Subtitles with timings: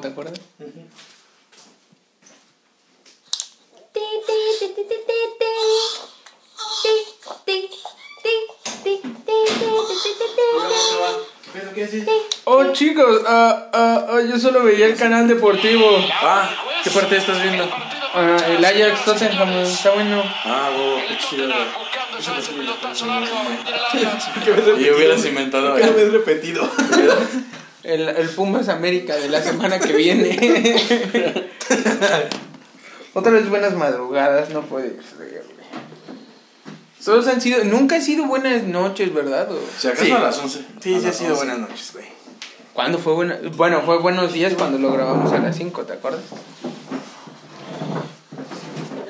[0.00, 0.40] ¿te acuerdas?
[12.44, 15.86] Oh, chicos, ah, ah, yo solo veía el canal deportivo.
[16.22, 16.50] Ah,
[16.82, 17.68] ¿qué parte estás viendo?
[18.48, 20.22] El Ajax Tottenham, está bueno.
[20.44, 21.48] Ah, wow, qué chido.
[24.78, 26.68] Y hubieras inventado ¿Qué vez repetido?
[27.88, 30.36] El, el Pumas América de la semana que viene.
[33.14, 35.44] Otra vez buenas madrugadas, no puede ser.
[37.04, 39.50] Todos han sido, nunca han sido buenas noches, ¿verdad?
[39.50, 40.12] O- Si acaso Sí.
[40.12, 40.64] a las 11.
[40.80, 41.44] Sí, A sí ha sido 11.
[41.46, 42.04] buenas noches, güey.
[42.74, 43.38] ¿Cuándo fue buena?
[43.56, 46.20] Bueno, fue buenos días cuando lo grabamos a las 5, ¿te acuerdas?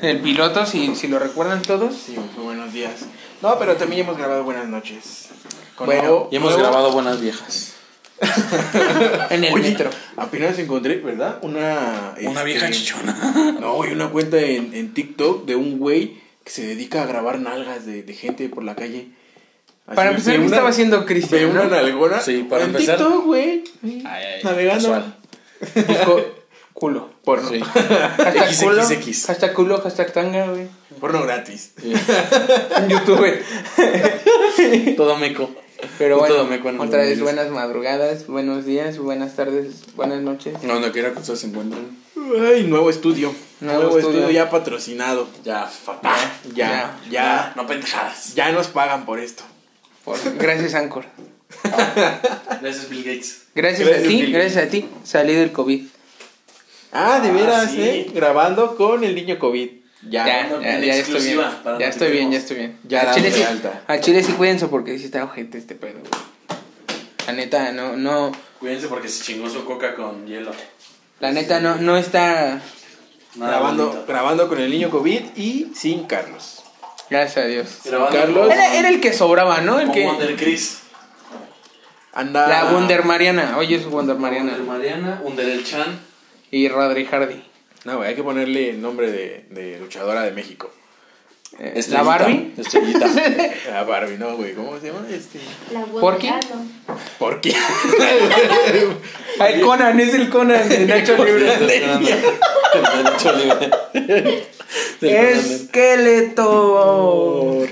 [0.00, 1.96] El piloto, si, si lo recuerdan todos.
[1.96, 2.92] Sí, fue buenos días.
[3.42, 5.26] No, pero también hemos grabado buenas noches.
[5.74, 7.72] Con Bueno, nuevo- Y hemos nuevo- grabado buenas viejas.
[9.30, 9.90] En el Oye, metro.
[10.16, 11.38] Apenas encontré, ¿verdad?
[11.42, 12.14] Una.
[12.20, 13.56] Una este, vieja chichona.
[13.60, 17.38] No, güey, una cuenta en, en TikTok de un güey que se dedica a grabar
[17.40, 19.08] nalgas de, de gente por la calle.
[19.86, 21.46] Así, Para empezar, ¿qué una- estaba haciendo Cristian?
[21.50, 21.70] una no?
[21.70, 22.20] nalgona.
[22.20, 22.96] Sí, para en empezar.
[22.98, 23.64] TikTok, güey.
[23.82, 25.04] Ay, ay, Navegando.
[25.86, 26.24] Buscó
[26.74, 27.48] culo, porno.
[27.48, 27.60] Sí.
[27.60, 28.62] Hashtag XXX.
[28.62, 28.82] culo,
[29.26, 30.66] hashtag culo, hashtag tanga, güey.
[31.00, 31.72] Porno gratis.
[31.82, 33.42] En YouTube.
[34.96, 35.50] Todo meco.
[35.96, 36.42] Pero bueno,
[36.82, 40.54] otra vez buenas madrugadas, buenos días, buenas tardes, buenas noches.
[40.62, 41.96] Donde quiera que ustedes se encuentren.
[42.40, 43.32] Ay, nuevo estudio.
[43.60, 44.18] Nuevo Nuevo, estudio.
[44.20, 44.34] estudio.
[44.34, 45.28] ya patrocinado.
[45.44, 46.18] Ya, fatal.
[46.54, 48.34] Ya, ya, ya, No pendejadas.
[48.34, 49.44] ya nos pagan por esto.
[50.04, 51.04] Por- gracias, Anchor.
[52.60, 53.42] Gracias, Bill Gates.
[53.54, 55.84] Gracias, Gracias, a ti, gracias a ti, salí del COVID.
[56.92, 57.80] Ah, de Ah, veras, sí.
[57.82, 58.10] ¿eh?
[58.14, 59.70] Grabando con el niño COVID.
[60.02, 60.26] Ya.
[60.26, 61.40] Ya, no, ya, en ya estoy bien.
[61.78, 62.78] Ya estoy bien, ya estoy bien.
[62.84, 63.82] Ya al, chile sí, alta.
[63.86, 66.58] al chile sí cuídense porque sí está ojete este pedo, güey.
[67.26, 70.52] La neta, no, no, Cuídense porque se chingó su coca con hielo.
[71.20, 72.60] la neta no, no está,
[73.34, 74.04] Nada grabando, bonito.
[74.06, 76.62] grabando con el niño COVID y sin Carlos.
[77.10, 77.78] gracias a Dios.
[77.84, 78.50] Grabando Carlos.
[78.50, 79.78] Era, era el que sobraba, ¿no?
[79.80, 80.78] El que, Wonder Chris.
[82.14, 82.48] Anda.
[82.48, 84.52] la Wonder Mariana, oye es Wonder Mariana.
[84.52, 85.20] Wonder Mariana.
[85.22, 86.00] Wonder el Chan.
[86.50, 87.42] Y Rodri Hardy.
[87.84, 90.70] No, güey, hay que ponerle el nombre de, de luchadora de México.
[91.58, 92.02] Eh, Estrellita.
[92.02, 92.52] la Barbie.
[92.58, 93.06] Estrellita.
[93.70, 95.06] La Barbie, no, güey, ¿cómo se llama?
[95.10, 95.40] Este.
[95.72, 96.32] La ¿Por qué?
[97.18, 97.54] ¿Por qué?
[99.40, 101.56] Ay, Conan, es el Conan de Nacho Libre.
[105.00, 105.32] Libre.
[106.30, 107.66] Esqueleto.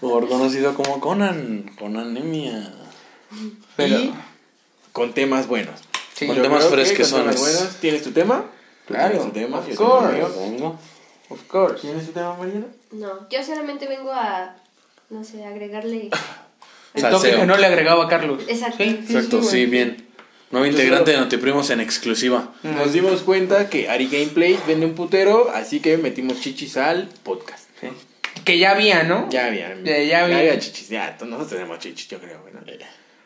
[0.00, 1.70] Por conocido como Conan.
[1.78, 2.72] Con anemia.
[3.76, 4.12] Pero, Y
[4.92, 5.80] con temas buenos.
[6.14, 7.76] sí, con temas buenos.
[7.80, 8.46] ¿Tienes tu tema?
[8.86, 9.58] ¿Tú Claro, tu tema?
[9.58, 10.76] of Yo tengo el course.
[11.30, 11.80] of course.
[11.80, 12.66] ¿Tienes tu tema, Mariana?
[12.92, 14.56] No, yo solamente vengo a,
[15.10, 16.10] no sé, agregarle...
[16.94, 17.20] El Salseo.
[17.20, 18.42] toque que no le agregaba a Carlos.
[18.48, 18.78] Exacto.
[18.82, 20.06] Sí, Exacto, sí, bien.
[20.50, 22.54] Nuevo integrante de Notiprimos en exclusiva.
[22.62, 27.68] Nos dimos cuenta que Ari Gameplay vende un putero, así que metimos chichis al podcast.
[27.82, 27.88] Sí.
[28.46, 29.28] Que ya había, ¿no?
[29.28, 29.76] Ya había.
[29.82, 30.38] Ya- ya había.
[30.38, 30.88] había chichis.
[30.88, 32.60] Ya, todos nosotros tenemos chichis, yo creo, ¿no?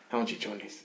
[0.09, 0.83] Somos chichones.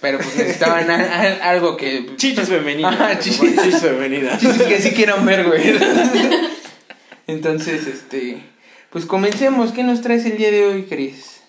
[0.00, 2.14] Pero pues necesitaban a- a- algo que.
[2.16, 2.94] Chichis femeninas.
[2.98, 3.56] Ah, chichis.
[3.62, 4.40] Chichis femeninas.
[4.68, 5.74] Que sí quieran ver, güey.
[7.26, 8.42] Entonces, este.
[8.90, 9.72] Pues comencemos.
[9.72, 11.40] ¿Qué nos traes el día de hoy, Cris?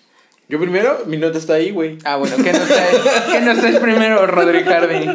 [0.48, 1.98] Yo primero, mi nota está ahí, güey.
[2.04, 2.96] Ah, bueno, ¿qué nos traes,
[3.30, 5.06] ¿qué nos traes primero, Rodrigo Hardy?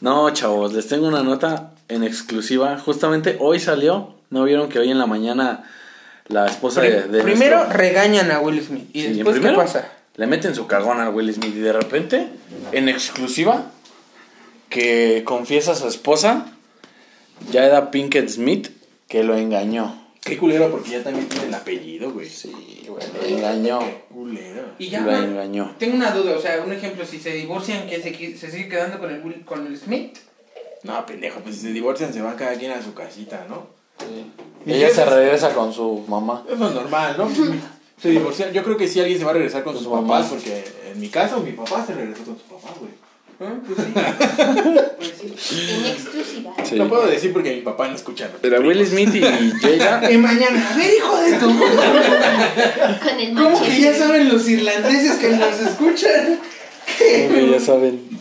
[0.00, 2.78] No, chavos, les tengo una nota en exclusiva.
[2.78, 4.14] Justamente hoy salió.
[4.30, 5.64] ¿No vieron que hoy en la mañana
[6.28, 8.88] la esposa de, de primero nuestro- regañan a Will Smith.
[8.94, 9.88] ¿Y Sí, después qué pasa?
[10.20, 12.28] Le meten su cagón al Will Smith y de repente,
[12.72, 13.70] en exclusiva,
[14.68, 16.52] que confiesa a su esposa,
[17.50, 18.68] Jada Pinkett Smith,
[19.08, 20.08] que lo engañó.
[20.22, 22.28] Qué culero, porque ya también tiene el apellido, güey.
[22.28, 23.78] Sí, güey, lo engañó.
[23.78, 24.62] Qué culero.
[24.78, 25.74] Y ya Lo no- engañó.
[25.78, 28.98] Tengo una duda, o sea, un ejemplo, si se divorcian, ¿qué se, se sigue quedando
[28.98, 30.18] con el, Will- con el Smith?
[30.82, 33.68] No, pendejo, pues si se divorcian se van cada quien a su casita, ¿no?
[34.66, 35.08] ¿Y Ella se es?
[35.08, 36.44] regresa con su mamá.
[36.52, 37.30] Es lo normal, ¿no?
[38.00, 38.52] Se divorcian.
[38.52, 40.28] Yo creo que sí alguien se va a regresar con Con sus su papás, mamá.
[40.30, 42.92] porque en mi caso mi papá se regresó con su papá, güey.
[43.42, 43.54] ¿Ah?
[43.66, 43.92] Pues sí.
[44.98, 45.66] Pues sí.
[45.70, 46.52] En exclusiva.
[46.64, 46.76] Sí.
[46.76, 48.28] Lo puedo decir porque mi papá no escucha.
[48.42, 49.20] Pero Will Smith y
[49.78, 54.46] Jada Y mañana, a ver, hijo de tu Con el ¿Cómo que ya saben los
[54.48, 56.38] irlandeses que nos escuchan?
[56.98, 58.19] Como que ya saben.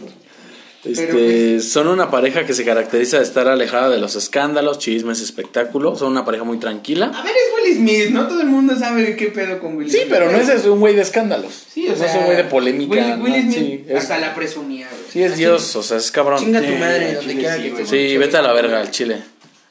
[0.91, 5.21] Este, pues- son una pareja que se caracteriza de estar alejada de los escándalos, chismes,
[5.21, 5.99] espectáculos.
[5.99, 7.11] Son una pareja muy tranquila.
[7.13, 9.97] A ver, es Will Smith, no todo el mundo sabe qué pedo con Will Sí,
[9.97, 10.07] Smith.
[10.09, 11.51] pero no es un güey de escándalos.
[11.73, 12.93] Sí, o No sea, es un güey de polémica.
[12.93, 13.51] Will, Will ¿no?
[13.53, 15.01] Smith Sí, es, hasta la presumía, güey.
[15.11, 16.39] sí, es Así, Dios, o sea, es cabrón.
[16.39, 17.85] Chinga tu Sí, madre donde quiera sí, que.
[17.85, 19.17] Sí, vete a la verga al chile.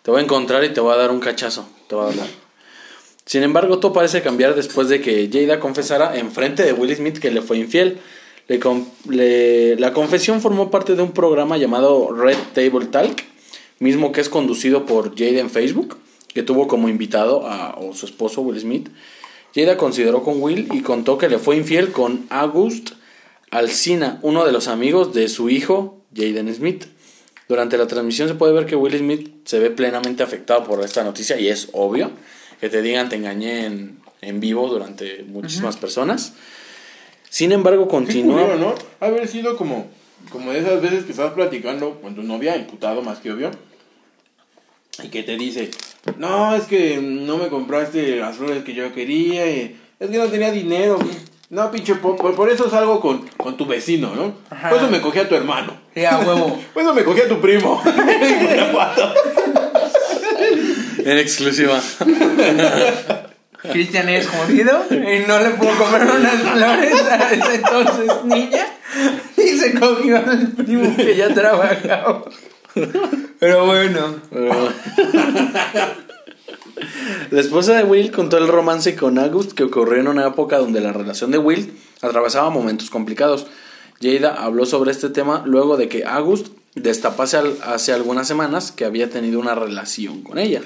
[0.03, 1.69] Te voy a encontrar y te voy a dar un cachazo.
[1.89, 2.27] Te voy a hablar.
[3.27, 7.31] Sin embargo, todo parece cambiar después de que Jada confesara enfrente de Will Smith que
[7.31, 7.99] le fue infiel.
[8.49, 8.59] Le
[9.09, 13.23] le- la confesión formó parte de un programa llamado Red Table Talk,
[13.79, 15.99] mismo que es conducido por Jaden Facebook,
[16.35, 18.89] que tuvo como invitado a o su esposo Will Smith.
[19.55, 22.91] Jada consideró con Will y contó que le fue infiel con August
[23.51, 26.85] Alsina, uno de los amigos de su hijo Jaden Smith.
[27.49, 31.03] Durante la transmisión se puede ver que Will Smith se ve plenamente afectado por esta
[31.03, 32.11] noticia y es obvio
[32.61, 36.35] que te digan te engañé en, en vivo durante muchísimas personas.
[37.39, 38.43] Sin embargo, continúa.
[38.43, 38.75] culero, ¿no?
[38.99, 39.87] Haber sido como,
[40.31, 43.53] como de esas veces que estás platicando con tu novia, imputado más que obvio,
[45.05, 45.71] y que te dice,
[46.17, 50.27] no, es que no me compraste las flores que yo quería, y es que no
[50.27, 50.99] tenía dinero.
[51.51, 54.35] No, pinche, po- por, por eso salgo con, con tu vecino, ¿no?
[54.51, 54.71] Ajá.
[54.71, 55.75] Por eso me cogí a tu hermano.
[55.95, 56.61] Sí, a huevo.
[56.75, 57.81] Por eso me cogí a tu primo.
[61.05, 61.81] En exclusiva.
[63.71, 68.67] Cristian es jodido y no le puedo comprar unas flores a esa entonces niña
[69.37, 72.25] y se cogió al primo que ya trabajaba.
[73.39, 74.17] Pero bueno.
[77.31, 80.81] La esposa de Will contó el romance con August que ocurrió en una época donde
[80.81, 83.47] la relación de Will atravesaba momentos complicados.
[84.01, 89.11] Jada habló sobre este tema luego de que August destapase hace algunas semanas que había
[89.11, 90.63] tenido una relación con ella.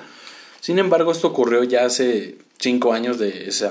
[0.61, 3.69] Sin embargo, esto ocurrió ya hace cinco años de ese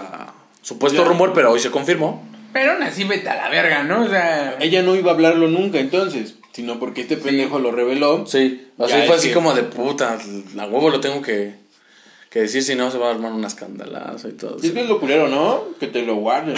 [0.62, 1.08] supuesto Ya.
[1.08, 2.24] rumor, pero hoy se confirmó.
[2.54, 4.04] Pero aún así vete a la verga, ¿no?
[4.04, 4.58] O sea.
[4.60, 8.28] Ella no iba a hablarlo nunca entonces, sino porque este pendejo lo reveló.
[8.28, 10.18] Sí, así fue así que- como de puta,
[10.60, 11.56] a huevo lo tengo que,
[12.30, 14.58] que decir, si no se va a armar una escandalazo y todo.
[14.62, 15.64] Y es que es lo culero, ¿no?
[15.80, 16.56] Que te lo guarden.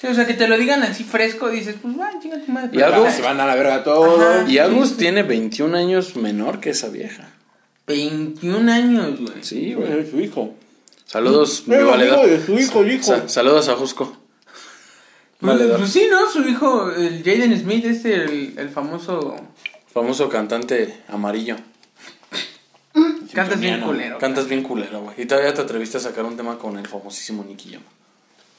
[0.00, 2.70] sí, o sea, que te lo digan así fresco, dices, pues va, chinga tu madre.
[2.76, 4.50] Y algo- Se van a la verga todos.
[4.50, 7.28] Y Agus tiene 21 años menor que esa vieja.
[7.86, 9.42] 21 años, güey.
[9.42, 10.00] Sí, güey.
[10.00, 10.54] Es su hijo.
[11.06, 12.26] Saludos, mi valedor.
[12.28, 13.02] de su hijo, hijo.
[13.04, 14.16] Sa- saludos a Jusco.
[15.40, 15.78] Pues, Valedor.
[15.78, 16.30] pues sí, ¿no?
[16.30, 19.34] Su hijo, el Jaden Smith, es el, el famoso.
[19.92, 21.56] Famoso cantante amarillo.
[23.32, 24.18] Cantas bien culero.
[24.18, 25.20] Cantas bien culero, güey.
[25.22, 27.82] Y todavía te atreviste a sacar un tema con el famosísimo Nicky Jam.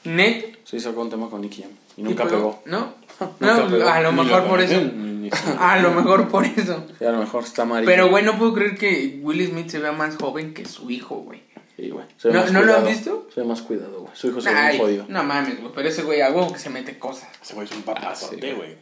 [0.04, 0.58] Net.
[0.64, 1.70] Sí, sacó un tema con Nicky Jam.
[1.96, 2.62] Y nunca ¿Y pegó.
[2.66, 2.94] ¿No?
[3.40, 3.88] Nunca No, pegó.
[3.88, 4.80] a lo mejor por eso.
[5.58, 6.84] A lo mejor por eso.
[6.98, 7.90] Sí, a lo mejor está amarillo.
[7.90, 11.16] Pero, güey, no puedo creer que Will Smith se vea más joven que su hijo,
[11.16, 11.40] güey.
[11.76, 12.04] Sí, güey.
[12.24, 13.28] ¿No- no lo han visto?
[13.34, 14.12] Se ve más cuidado, güey.
[14.16, 15.04] Su hijo se ve muy jodido.
[15.08, 15.72] no mames, güey.
[15.74, 17.28] Pero ese güey a huevo que se mete cosas.
[17.42, 18.76] Ese güey es un papazote, Ah, sí, güey.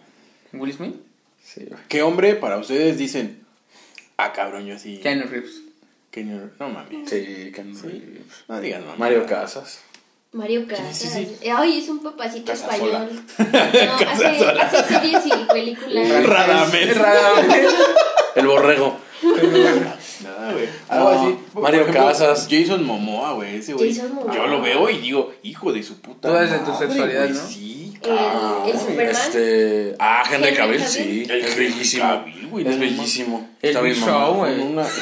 [0.52, 0.96] ¿Will Smith?
[1.42, 1.80] Sí, güey.
[1.88, 3.44] ¿Qué hombre para ustedes dicen?
[4.18, 5.00] Ah, cabrón, yo sí.
[5.02, 5.62] Keanu Reeves.
[6.10, 7.08] Que no, no mames.
[7.08, 8.44] Sí, Ken Reeves.
[8.46, 8.96] No digan mamá.
[8.98, 9.80] Mario Casas.
[10.32, 10.96] Mario Casas.
[10.96, 13.08] Sí, sí, Ay, es un papacito Casa español.
[13.38, 13.44] No,
[14.10, 16.24] hace, hace series y películas.
[16.26, 16.98] Radamés.
[16.98, 17.74] Radamés.
[18.34, 18.98] El borrego.
[20.52, 20.68] Nada, güey.
[20.88, 21.38] Algo No, así.
[21.60, 22.48] Mario Casas.
[22.50, 23.56] Jason Momoa, güey.
[23.56, 23.94] Ese güey.
[23.94, 24.34] Jason Momoa.
[24.34, 26.32] Yo lo veo y digo, hijo de su puta.
[26.42, 27.48] De tu sexualidad, güey, ¿no?
[27.48, 28.68] Sí, El, cabrón.
[28.68, 29.06] el Superman.
[29.10, 29.94] Este.
[29.98, 31.26] Ah, Henry Cavill, sí.
[31.28, 32.02] El Es bellísimo.
[32.04, 33.50] Cavill, güey, Es bellísimo.
[33.62, 34.60] El Está bien Show, güey.
[34.60, 34.86] Una-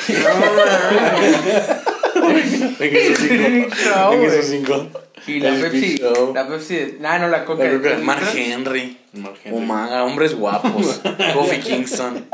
[4.13, 4.87] En esos cinco.
[5.27, 6.01] Y la Pepsi.
[6.35, 6.99] La Pepsi.
[7.05, 7.65] Ah, no, la Coca.
[7.65, 8.23] La Coca- de Mark.
[8.35, 8.97] Henry.
[9.13, 9.69] Mark Henry.
[10.03, 11.01] Hombres guapos.
[11.35, 12.27] Kofi Kingston.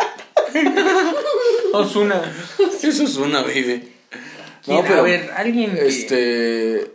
[1.72, 2.22] Ozuna.
[2.82, 3.92] Eso es una, baby.
[4.64, 4.86] ¿Quién?
[4.86, 5.76] A ver, alguien.
[5.80, 6.92] Este.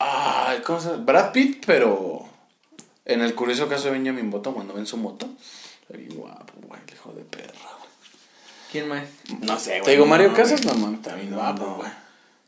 [0.00, 1.04] Ah, ¿cómo se llama?
[1.04, 2.28] Brad Pitt, pero.
[3.04, 5.28] En el curioso caso de Benjamin Button, cuando ven su moto.
[5.82, 7.52] Está bien guapo, güey, el hijo de perra.
[7.78, 7.90] güey.
[8.72, 9.04] ¿Quién más?
[9.42, 9.82] No sé, güey.
[9.82, 10.42] Te digo, no, Mario güey.
[10.42, 11.76] Casas, no mames, está bien No, guapo, no.
[11.76, 11.90] güey.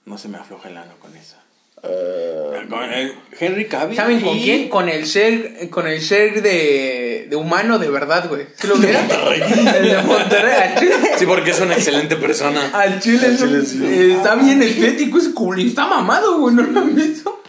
[0.06, 1.36] No se me afloja el ano con eso.
[1.82, 3.96] Eh, Con el Henry Cavill.
[3.96, 4.68] ¿Saben con quién?
[4.68, 8.46] Con el ser, con el ser de, de humano de verdad, güey.
[8.56, 9.02] ¿Sí lo vieron?
[9.10, 10.52] El de Monterrey.
[10.72, 12.70] Al chile, Sí, porque es una excelente persona.
[12.72, 13.84] al chile, Al chile es- sí.
[13.84, 16.54] eh, está bien estético ese culo y está mamado, güey.
[16.54, 17.42] ¿No lo han visto?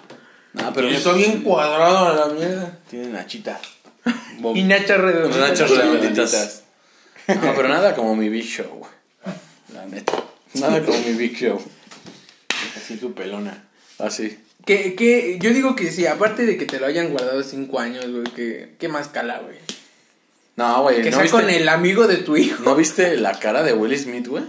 [0.53, 2.77] No, pero Está bien cuadrado a la mierda.
[2.89, 3.59] Tiene nachita.
[4.55, 5.49] Y nachas redonditas.
[5.49, 6.63] Nachas redonditas.
[7.27, 8.91] No, pero nada como mi Big Show, güey.
[9.73, 10.13] La neta.
[10.53, 11.59] Nada como mi Big Show.
[12.77, 13.63] Así su pelona.
[13.99, 14.37] Así.
[14.65, 18.05] Que, que, yo digo que sí, aparte de que te lo hayan guardado cinco años,
[18.09, 19.57] güey, que, ¿qué más cala, güey?
[20.57, 21.01] No, güey.
[21.01, 22.63] Que ¿no sea viste, con el amigo de tu hijo.
[22.63, 24.43] ¿No viste la cara de Will Smith, güey?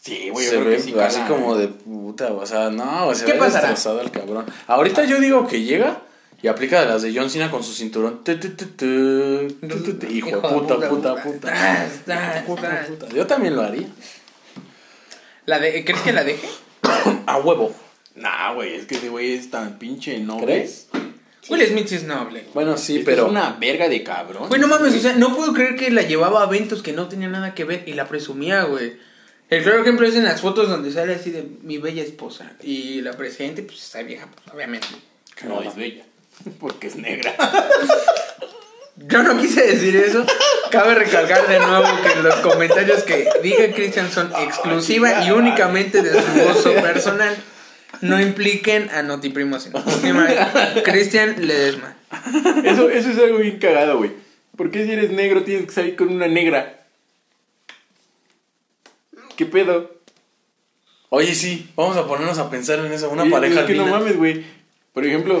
[0.00, 0.46] Sí, güey.
[0.46, 1.60] se ve sí así cala, como güey.
[1.60, 3.68] de puta, o sea, no, güey, se ¿Qué ve pasará?
[3.68, 4.46] destrozado el cabrón.
[4.66, 6.00] Ahorita yo digo que llega
[6.40, 8.24] y aplica de las de John Cena con su cinturón.
[8.24, 10.06] Tu, tu, tu, tu, tu, tu, tu.
[10.06, 11.38] Hijo de puta, puta, puta.
[11.40, 12.86] Tras, tras, Puta, tras.
[12.88, 13.08] puta.
[13.10, 13.86] Yo también lo haría.
[15.46, 16.48] ¿La de, ¿Crees que la deje?
[17.26, 17.72] A huevo.
[18.14, 20.44] Nah, güey, es que ese güey es tan pinche noble.
[20.44, 20.88] ¿Crees?
[21.48, 22.44] Will Smith sí es noble.
[22.54, 23.24] Bueno, sí, pero.
[23.24, 24.48] Es una verga de cabrón.
[24.48, 27.08] Güey, no mames, o sea, no puedo creer que la llevaba a eventos que no
[27.08, 28.96] tenían nada que ver y la presumía, güey.
[29.50, 32.52] El claro ejemplo es en las fotos donde sale así de mi bella esposa.
[32.62, 34.86] Y la presente, pues está vieja, pues, obviamente.
[35.44, 36.04] No es bella.
[36.60, 37.34] Porque es negra.
[38.96, 40.24] Yo no quise decir eso.
[40.70, 46.12] Cabe recalcar de nuevo que los comentarios que diga Cristian son exclusiva y únicamente de
[46.12, 47.36] su gozo personal.
[48.02, 49.68] No impliquen a Notiprimos.
[50.84, 51.96] Cristian Ledesma.
[52.64, 54.10] Eso, eso es algo bien cagado, güey.
[54.56, 56.84] ¿Por qué si eres negro tienes que salir con una negra?
[59.36, 59.92] ¿Qué pedo?
[61.08, 63.10] Oye, sí, vamos a ponernos a pensar en eso.
[63.10, 64.44] Una pareja Es que no mames, güey.
[64.92, 65.40] Por ejemplo,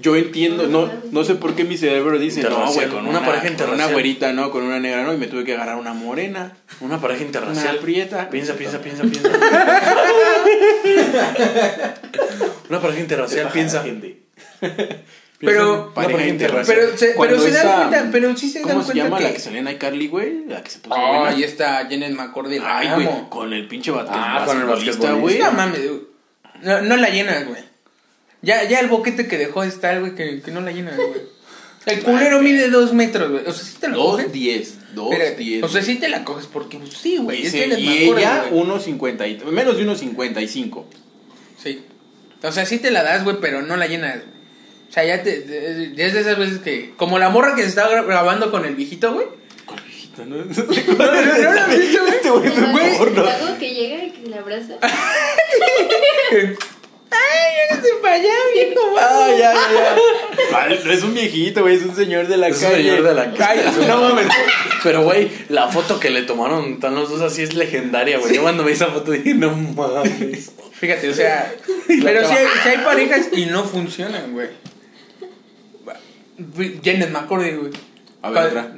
[0.00, 3.10] yo entiendo, no, no sé por qué mi cerebro dice, no, güey, Interracial, con una
[3.10, 3.92] una, pareja con una interracial.
[3.92, 7.22] güerita, no, con una negra, no, y me tuve que agarrar una morena, Una pareja
[7.22, 7.74] interracial.
[7.74, 8.30] una prieta.
[8.30, 9.28] Piensa, piensa, piensa, piensa.
[12.70, 13.82] Una pareja interracial, piensa.
[13.82, 14.22] Gente.
[15.38, 16.76] Pero- pareja interracial.
[16.78, 19.18] Pero se, pero se dan esa- cuenta, pero sí se dan ¿Cómo se cuenta llama
[19.18, 19.24] que.
[19.24, 20.44] la que salía en iCarly, güey?
[20.46, 22.58] La que se puso Oh, ahí está Janet McCordy.
[22.62, 25.38] Ay, güey, con el pinche bate- Ah, con el basquetbolista, basquetbolista, güey.
[25.38, 26.00] No mames, güey.
[26.62, 27.69] no, no la llenas, güey.
[28.42, 31.20] Ya, ya el boquete que dejó de estar, güey, que, que no la llenas, güey.
[31.86, 33.46] El culero mide dos metros, güey.
[33.46, 34.24] O sea, sí te lo coges.
[34.26, 35.62] Dos diez, dos diez.
[35.62, 37.42] O sea, sí te la coges porque, pues, sí, güey.
[37.42, 38.62] y, es se- Janet y McCordy, ella, güey.
[38.64, 40.84] 1.50 y menos de 1.55.
[41.62, 41.84] Sí.
[42.42, 44.18] O sea, sí te la das, güey, pero no la llenas.
[44.88, 45.40] O sea, ya te.
[45.40, 46.92] de- ya es de esas veces que.
[46.96, 49.26] Como la morra que se estaba gra- grabando con el viejito, güey.
[50.26, 50.26] ¿no?
[50.26, 52.52] No, no, no lo has visto, güey.
[52.52, 54.74] Este que llega y que la abraza.
[57.10, 58.80] Ay, hágase para allá, viejo.
[59.02, 59.96] Ah, ya, ya, ya.
[60.52, 62.76] Vale, no es un viejito, güey, es un señor de la Es un calle.
[62.82, 63.62] señor de la calle.
[63.66, 64.26] Ay, no mames.
[64.82, 68.34] Pero, güey, la foto que le tomaron, están los dos así, es legendaria, güey.
[68.34, 70.52] Yo cuando vi esa foto dije, no mames.
[70.72, 71.52] Fíjate, o sea.
[71.86, 72.34] Pero si
[72.68, 74.48] hay parejas y no funcionan, güey.
[76.82, 77.72] Janet McCordy, güey.
[78.22, 78.72] A ver, otra.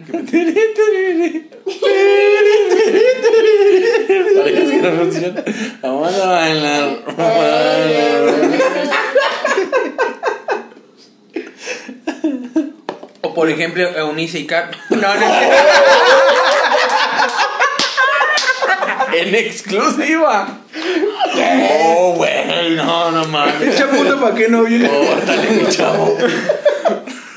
[4.37, 5.45] Parejas que no funcionan.
[5.83, 6.99] Vamos a bailar.
[7.07, 8.23] Vamos a bailar.
[13.23, 14.75] O por ejemplo, Eunice y Cap.
[14.91, 15.27] No, no.
[19.15, 20.61] En exclusiva.
[21.35, 23.75] Oh, güey, no, no mames.
[23.75, 24.89] Echa puta para que no viene.
[24.89, 26.17] Córtale, mi chavo.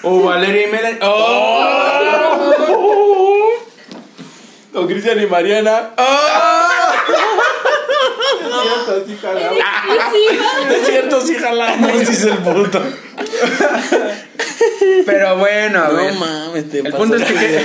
[0.04, 1.00] O Valeria y Melanie.
[1.02, 1.95] Oh.
[4.75, 5.91] O Cristian y Mariana.
[8.86, 9.58] Cierto, sí, jalamos.
[10.70, 12.82] Es cierto, sí jalamos, dice el puto.
[15.05, 16.13] Pero bueno, a ver.
[16.13, 17.62] No mames, te El punto es que.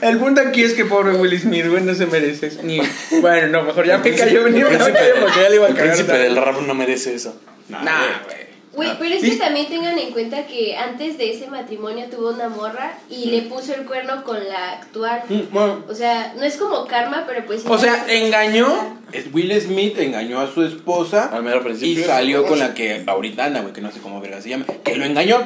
[0.06, 2.60] El punto aquí es que pobre Will Smith, güey, no se merece eso.
[2.62, 2.80] Ni...
[3.20, 4.66] Bueno, no, mejor ya me cayó venir.
[4.66, 5.92] El me cayó porque ya le iba a el cagar.
[5.92, 7.36] príncipe del rap no merece eso.
[7.68, 8.49] Nah, Nah, güey.
[8.74, 8.88] Güey.
[8.88, 12.48] Güey, pero es que también tengan en cuenta que antes de ese matrimonio tuvo una
[12.48, 15.22] morra y le puso el cuerno con la actual.
[15.28, 17.64] Mm, bueno, O sea, no es como karma, pero pues...
[17.66, 18.98] O sea, engañó.
[19.12, 23.46] es Will Smith engañó a su esposa Al mero y salió con la que ahorita
[23.46, 25.38] anda, güey, que no sé cómo verga se llama, que lo engañó.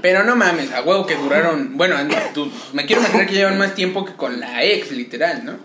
[0.00, 1.76] Pero no mames, a huevo que duraron.
[1.76, 1.96] Bueno,
[2.34, 5.58] tú- me quiero imaginar que llevan más tiempo que con la ex, literal, ¿no?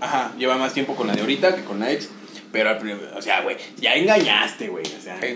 [0.00, 2.08] Ajá, lleva más tiempo con la de ahorita que con la ex.
[2.52, 4.84] Pero, al o sea, güey, ya engañaste, güey.
[4.86, 5.34] O sea, Sí.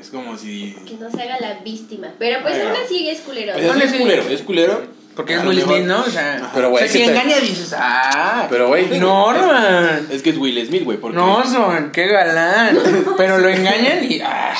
[0.00, 0.76] Es como si.
[0.86, 2.08] Que no se haga la víctima.
[2.18, 3.54] Pero pues Ay, aún así es culero.
[3.58, 3.98] No, es sí.
[3.98, 4.96] culero, es culero.
[5.16, 6.00] Porque es Will Smith, ¿no?
[6.00, 8.46] O sea, Pero, güey, o sea, es si engaña dices, ah.
[8.50, 10.06] Pero, güey, no, man.
[10.10, 11.16] Es que es Will Smith, güey, porque.
[11.16, 12.78] No, son, qué galán.
[13.16, 14.54] Pero lo engañan y, ah,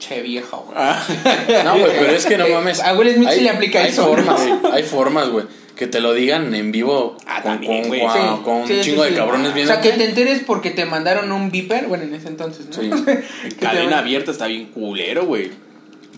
[0.00, 0.76] che viejo, güey.
[0.76, 1.00] Ah.
[1.64, 2.80] No, güey, pero es que no mames.
[2.80, 4.58] a Will Smith sí le aplica hay eso, Formas, ¿no?
[4.58, 5.44] güey, hay formas, güey.
[5.80, 8.00] Que te lo digan en vivo Ah, con, también, con, güey.
[8.02, 9.10] con- Sí, con sí, un sí, chingo sí.
[9.12, 9.72] de cabrones O viendo.
[9.72, 12.74] sea, que te enteres porque te mandaron un beeper, bueno, en ese entonces, ¿no?
[12.74, 12.90] Sí.
[13.60, 15.50] Cadena abierta está bien culero, güey.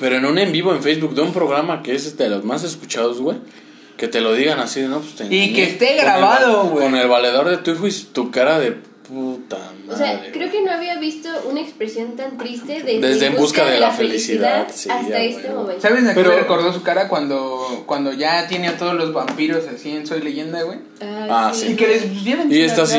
[0.00, 2.64] Pero en un en vivo en Facebook de un programa que es de los más
[2.64, 3.36] escuchados, güey.
[3.96, 4.98] Que te lo digan así, ¿no?
[4.98, 6.84] Pues te Y que esté grabado, güey.
[6.84, 8.78] Con el valedor de tu hijo y tu cara de
[9.12, 9.94] puta madre.
[9.94, 13.64] O sea, creo que no había visto una expresión tan triste desde, Desde En busca
[13.68, 15.80] de la felicidad, sí, hasta ya, este momento.
[15.82, 19.12] ¿Sabes a qué Pero- me recordó su cara cuando, cuando ya tiene a todos los
[19.12, 20.78] vampiros así en Soy Leyenda, güey?
[21.00, 21.68] Ah, sí.
[21.72, 22.98] Y que les pusieron Y está así.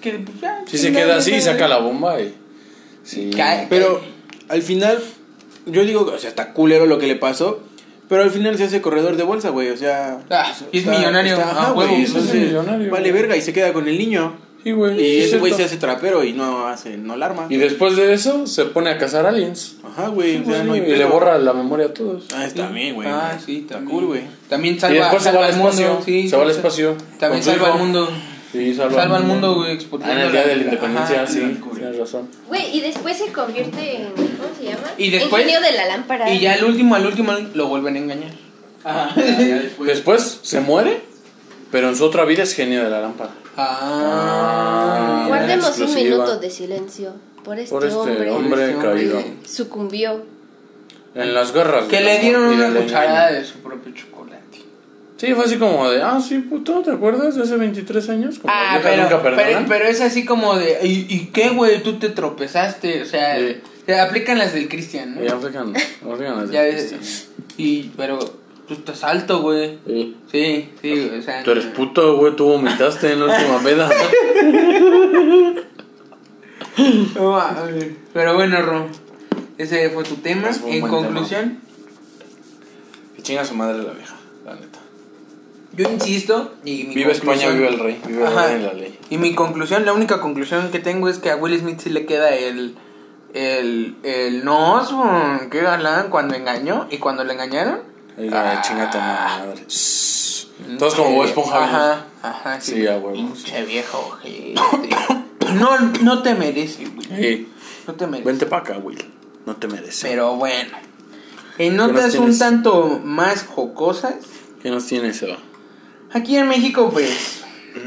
[0.00, 2.34] que, pues, ya, Si se queda así, saca la bomba y.
[3.04, 3.30] Sí.
[3.36, 3.66] Cae.
[3.70, 4.00] Pero
[4.48, 5.02] al final,
[5.66, 7.60] yo digo, o sea, está culero lo que le pasó.
[8.08, 9.70] Pero al final se hace corredor de bolsa, güey.
[9.70, 10.20] O sea.
[10.30, 11.88] Ah, y es millonario, ajá, a güey.
[11.88, 12.04] huevo.
[12.06, 14.36] entonces, Es millonario, Vale verga y se queda con el niño.
[14.66, 15.00] Sí, güey.
[15.00, 17.46] Y ese güey se hace trapero y no hace, no la arma.
[17.48, 19.76] Y después de eso se pone a cazar aliens.
[19.84, 20.38] Ajá, güey.
[20.42, 22.24] o sea, Sí, no y le borra la memoria a todos.
[22.34, 23.06] Ah, está bien, güey.
[23.08, 23.96] Ah, sí, Está también.
[23.96, 24.22] cool, güey.
[24.48, 25.70] También y salva, después se va salva al al mundo.
[25.82, 26.02] espacio.
[26.04, 26.96] Sí, se va al espacio.
[27.20, 28.08] También salva al mundo.
[28.50, 31.32] Sí, salva, Salva al mundo, güey, Ah, en el día la- de la independencia, Ajá.
[31.32, 31.60] sí.
[31.74, 32.28] Tienes razón.
[32.48, 34.08] Güey, y después se convierte en.
[34.14, 34.88] ¿Cómo se llama?
[34.98, 36.28] Y después- En genio de la lámpara.
[36.34, 38.32] Y ya al último, al último lo vuelven a engañar.
[39.78, 41.02] Después se muere,
[41.70, 43.30] pero en su otra vida es genio de la lámpara.
[43.56, 45.24] Ah.
[45.28, 47.12] Guardemos un minuto de silencio
[47.44, 49.18] por este, Por este hombre, hombre Este caído.
[49.18, 50.24] que sucumbió.
[51.14, 51.84] En las guerras.
[51.86, 54.36] Que del le dieron una del cucharada de su propio chocolate.
[55.16, 58.38] Sí, fue así como de, ah, sí, puto, ¿te acuerdas de hace 23 años?
[58.38, 61.82] Como Ah, pero, nunca pero, pero es así como de, ¿y, y qué, güey?
[61.82, 63.56] Tú te tropezaste, o sea, Sí.
[63.86, 65.24] se aplican las del Cristian, ¿no?
[65.24, 65.72] Y aplican,
[66.04, 67.00] aplican las Ya de ves, Cristian.
[67.56, 68.18] y, pero
[68.66, 69.78] tú estás alto, güey.
[69.86, 70.16] Sí.
[70.30, 71.42] Sí, sí, o sea.
[71.42, 73.88] Tú eres puto, güey, tú vomitaste en la última peda.
[77.14, 77.40] No.
[78.12, 78.86] Pero bueno, Ron,
[79.58, 80.52] ese fue tu tema.
[80.52, 81.60] Fue En conclusión,
[83.16, 84.78] Que chinga su madre la vieja, la neta.
[85.72, 88.98] yo insisto, y mi Vive España, vive el rey, vive el rey la ley.
[89.10, 92.04] Y mi conclusión, la única conclusión que tengo es que a Will Smith sí le
[92.06, 92.76] queda el.
[93.32, 93.96] El.
[94.02, 94.44] El.
[94.44, 94.82] No,
[95.50, 97.95] qué galán cuando engañó y cuando le engañaron.
[98.18, 98.62] Oiga, Ah.
[98.62, 99.64] chinga tu madre.
[100.78, 101.64] Todos como Bob Esponja.
[101.64, 102.72] Ajá, ajá, sí.
[102.72, 104.18] Sí, a Pinche viejo.
[105.54, 107.06] No, no te mereces, güey.
[107.08, 107.48] Sí.
[107.86, 108.26] No te mereces.
[108.26, 109.04] Vente para acá, Will.
[109.44, 110.00] No te mereces.
[110.02, 110.76] Pero bueno.
[111.58, 114.14] En ¿Qué nos notas un tanto más jocosas.
[114.62, 115.38] ¿Qué nos tiene Seba?
[116.12, 117.44] Aquí en México, pues,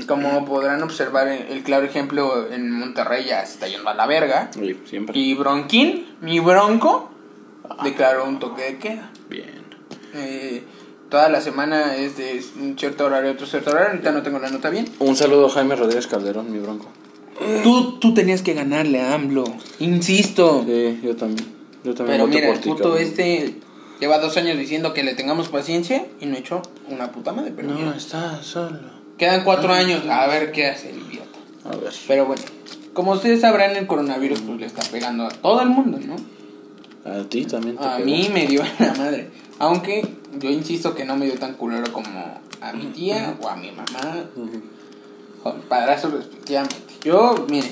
[0.07, 4.49] como podrán observar, el claro ejemplo en Monterrey ya se está yendo a la verga.
[4.53, 5.17] Sí, siempre.
[5.19, 7.11] Y Bronquín, mi bronco,
[7.83, 9.09] declaró un toque de queda.
[9.29, 9.58] Bien.
[10.15, 10.63] Eh,
[11.09, 13.89] toda la semana es de un cierto horario, otro cierto horario.
[13.91, 14.87] Ahorita no tengo la nota bien.
[14.99, 16.87] Un saludo a Jaime Rodríguez Calderón, mi bronco.
[17.63, 19.45] Tú, tú tenías que ganarle a AMLO.
[19.79, 20.63] Insisto.
[20.67, 21.47] Sí, yo también.
[21.83, 23.55] Yo también Pero mira, el puto este
[24.01, 27.53] lleva dos años diciendo que le tengamos paciencia y no ha hecho una puta madre.
[27.55, 28.79] Pero No, mira, está solo.
[29.17, 30.03] quedan cuatro años.
[30.09, 31.39] A ver qué hace el idiota.
[31.63, 31.93] A ver.
[32.07, 32.41] Pero bueno,
[32.93, 36.17] como ustedes sabrán, el coronavirus pues, le está pegando a todo el mundo, ¿no?
[37.11, 38.05] A ti también te A pegó.
[38.05, 39.29] mí me dio la madre.
[39.59, 40.07] Aunque
[40.39, 43.71] yo insisto que no me dio tan culero como a mi tía o a mi
[43.71, 43.87] mamá
[45.45, 46.75] a mi padrastro respectivamente.
[47.03, 47.71] Yo, miren,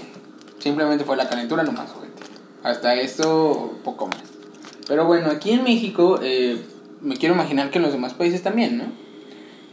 [0.59, 2.23] simplemente fue la calentura nomás, gente.
[2.63, 4.17] Hasta esto, poco más.
[4.87, 6.61] Pero bueno, aquí en México, eh,
[7.01, 8.85] me quiero imaginar que en los demás países también, ¿no?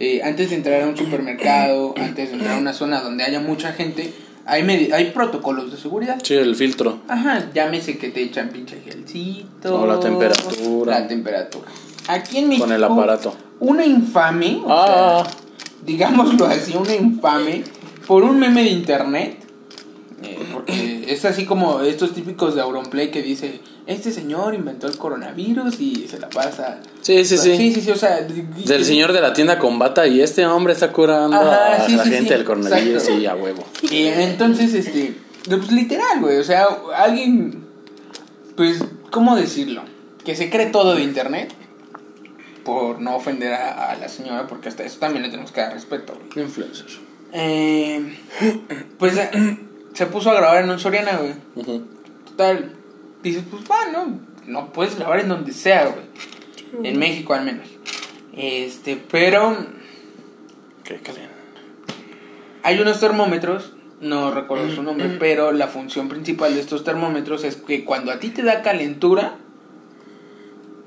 [0.00, 3.38] Eh, antes de entrar a un supermercado, antes de entrar a una zona donde haya
[3.40, 4.12] mucha gente,
[4.46, 6.18] hay, medi- hay protocolos de seguridad.
[6.22, 7.00] Sí, el filtro.
[7.08, 9.80] Ajá, llámese que te echan pinche gelcito.
[9.80, 11.00] O la temperatura.
[11.00, 11.66] La temperatura.
[12.08, 12.66] Aquí en México.
[12.66, 13.34] Con el aparato.
[13.60, 14.60] Una infame.
[14.64, 15.24] o Ah.
[15.24, 15.36] sea,
[15.86, 17.64] digámoslo así, una infame.
[18.06, 19.38] Por un meme de internet.
[20.22, 24.96] eh, porque es así como estos típicos de Auronplay que dice: Este señor inventó el
[24.96, 26.80] coronavirus y se la pasa.
[27.00, 27.56] Sí, sí, sí.
[27.56, 28.20] Sí, sí, sí, o sea.
[28.20, 31.96] Del señor de la tienda con bata y este hombre está curando Ajá, a sí,
[31.96, 33.02] la sí, gente del coronavirus.
[33.02, 33.64] Sí, a huevo.
[33.82, 35.14] Y entonces, este,
[35.48, 37.64] pues literal, güey, o sea, alguien,
[38.56, 39.82] pues, ¿cómo decirlo?
[40.24, 41.52] Que se cree todo de internet,
[42.64, 45.72] por no ofender a, a la señora, porque hasta eso también le tenemos que dar
[45.74, 46.46] respeto, güey.
[46.46, 46.86] Influencer.
[47.36, 48.16] Eh,
[48.98, 49.14] pues
[49.94, 51.34] se puso a grabar en un Soriana, güey.
[52.26, 52.72] Total,
[53.22, 56.86] dices, pues, va, no, no puedes grabar en donde sea, güey.
[56.86, 57.68] En México al menos.
[58.36, 59.56] Este, pero
[60.84, 61.00] ¿Qué?
[62.62, 67.56] Hay unos termómetros, no recuerdo su nombre, pero la función principal de estos termómetros es
[67.56, 69.36] que cuando a ti te da calentura,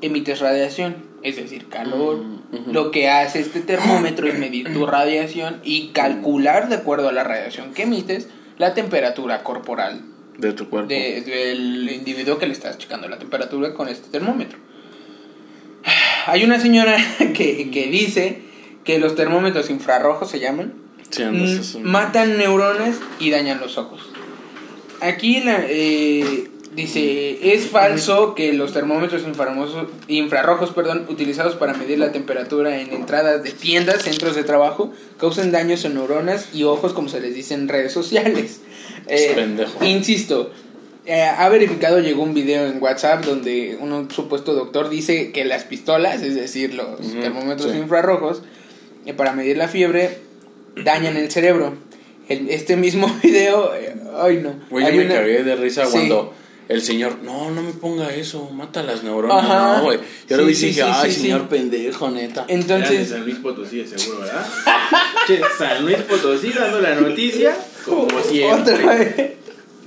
[0.01, 2.23] emites radiación, es decir, calor.
[2.23, 2.71] Mm.
[2.71, 7.23] Lo que hace este termómetro es medir tu radiación y calcular, de acuerdo a la
[7.23, 10.01] radiación que emites, la temperatura corporal
[10.37, 10.89] De tu cuerpo.
[10.89, 14.57] de- del individuo que le estás checando la temperatura con este termómetro.
[16.25, 16.97] Hay una señora
[17.33, 18.41] que, que dice
[18.83, 20.73] que los termómetros infrarrojos se llaman,
[21.09, 24.01] Sí, Mm, matan neuronas y dañan los ojos.
[24.99, 29.23] Aquí la, eh, dice, es falso que los termómetros
[30.07, 35.51] infrarrojos perdón, utilizados para medir la temperatura en entradas de tiendas, centros de trabajo, causen
[35.51, 38.61] daños en neuronas y ojos como se les dice en redes sociales.
[39.09, 39.85] Eh, pendejo.
[39.85, 40.51] Insisto,
[41.05, 45.63] eh, ha verificado, llegó un video en WhatsApp donde un supuesto doctor dice que las
[45.63, 47.77] pistolas, es decir, los termómetros sí.
[47.77, 48.41] infrarrojos,
[49.05, 50.17] eh, para medir la fiebre,
[50.83, 51.75] dañan el cerebro.
[52.27, 54.55] El- este mismo video, eh, ay no.
[54.69, 55.91] Güey, yo me una- de risa Sí.
[55.93, 56.33] cuando
[56.69, 59.45] el señor, no, no me ponga eso, mata las neuronas.
[59.45, 59.77] Ajá.
[59.77, 59.99] No, güey.
[60.29, 61.47] Yo lo Sí, vi y sí, dije, sí, ay, sí, señor sí.
[61.49, 62.45] pendejo, neta.
[62.45, 64.45] De Entonces, San Luis Potosí, de seguro, ¿verdad?
[65.27, 68.73] che, San Luis Potosí dando la noticia, como siempre.
[68.73, 69.31] otra vez.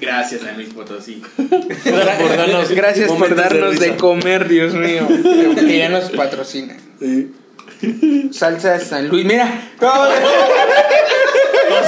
[0.00, 1.22] Gracias, San Luis Potosí.
[1.36, 3.96] por darnos Gracias por de darnos de, risa.
[3.98, 5.06] comer, Dios mío.
[5.56, 6.76] Que ya nos patrocina.
[6.98, 7.32] Sí.
[8.32, 9.72] Salsa San Luis, mira.
[9.78, 10.10] Todo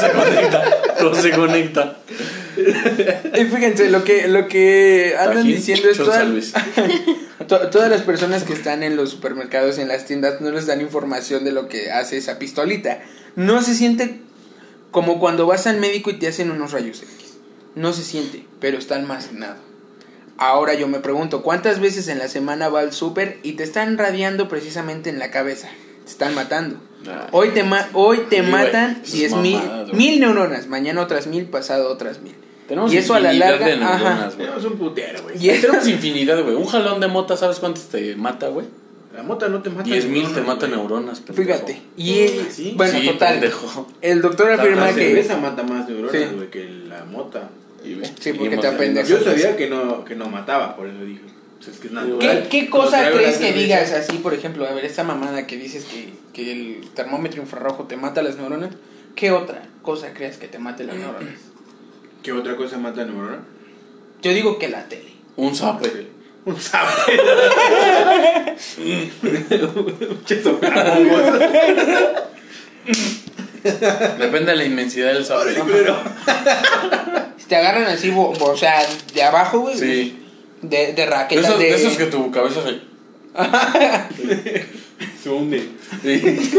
[0.01, 0.83] se conecta.
[0.99, 1.97] Todo se conecta.
[3.41, 6.53] Y fíjense, lo que, lo que andan Tajín, diciendo es Chon toda- San Luis.
[7.49, 10.81] to- todas las personas que están en los supermercados, en las tiendas, no les dan
[10.81, 13.01] información de lo que hace esa pistolita.
[13.37, 14.21] No se siente
[14.91, 17.35] como cuando vas al médico y te hacen unos rayos X.
[17.75, 19.57] No se siente, pero está almacenado.
[20.39, 23.97] Ahora yo me pregunto, ¿cuántas veces en la semana va al súper y te están
[23.97, 25.69] radiando precisamente en la cabeza?
[26.05, 26.77] Te están matando.
[27.05, 27.27] Nah.
[27.33, 29.97] Hoy te, ma- hoy te matan esas 10 mil, mamadas, güey.
[29.97, 32.35] mil neuronas, mañana otras mil, pasado otras mil.
[32.73, 34.35] Tenemos y eso a la larga, de neuronas.
[34.37, 35.37] Tenemos un putero, güey.
[35.37, 36.55] Y Tenemos infinidad, güey.
[36.57, 38.67] Un jalón de mota, ¿sabes cuántos te mata, güey?
[39.15, 39.83] La mota no te mata.
[39.83, 40.79] 10 mil te mata güey.
[40.79, 41.43] neuronas, pendejo.
[41.53, 41.83] Fíjate.
[41.99, 42.73] Y ¿Sí?
[42.75, 43.33] bueno, Sí, total.
[43.41, 43.87] pendejo.
[44.01, 46.35] El doctor La afirma La que cerveza mata más neuronas, Sí.
[46.35, 47.51] güey, que la mota.
[47.85, 49.09] Y Sí, porque te apendejas.
[49.11, 51.21] Yo sabía que no, que no mataba, por eso dije.
[51.59, 52.47] Pues es que es natural.
[52.51, 54.67] ¿Qué, qué cosa crees la que digas así, por ejemplo?
[54.67, 58.71] A ver, esta mamada que dices que, que el termómetro infrarrojo te mata las neuronas.
[59.15, 61.35] ¿Qué otra cosa crees que te mate las neuronas?
[62.23, 63.41] ¿Qué otra cosa mata neuronas?
[64.23, 65.13] Yo digo que la tele.
[65.37, 66.07] Un zape.
[66.45, 66.91] Un sabe.
[70.27, 71.39] Che, soplamocos.
[74.19, 75.25] Depende de la inmensidad del
[75.59, 75.97] culero.
[77.39, 79.79] Si te agarran así, bo- bo- o sea, de abajo, güey.
[79.79, 80.19] Sí.
[80.63, 81.65] De, de De raquetas esos, de...
[81.67, 82.81] de esos que tu cabeza se...
[85.23, 85.69] Se hunde.
[86.03, 86.53] Sí.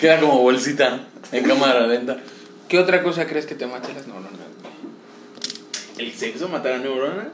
[0.00, 1.00] Queda como bolsita
[1.32, 2.16] en cámara lenta.
[2.68, 4.37] ¿Qué otra cosa crees que te mate las neuronas?
[5.98, 7.28] ¿El sexo matará neuronas?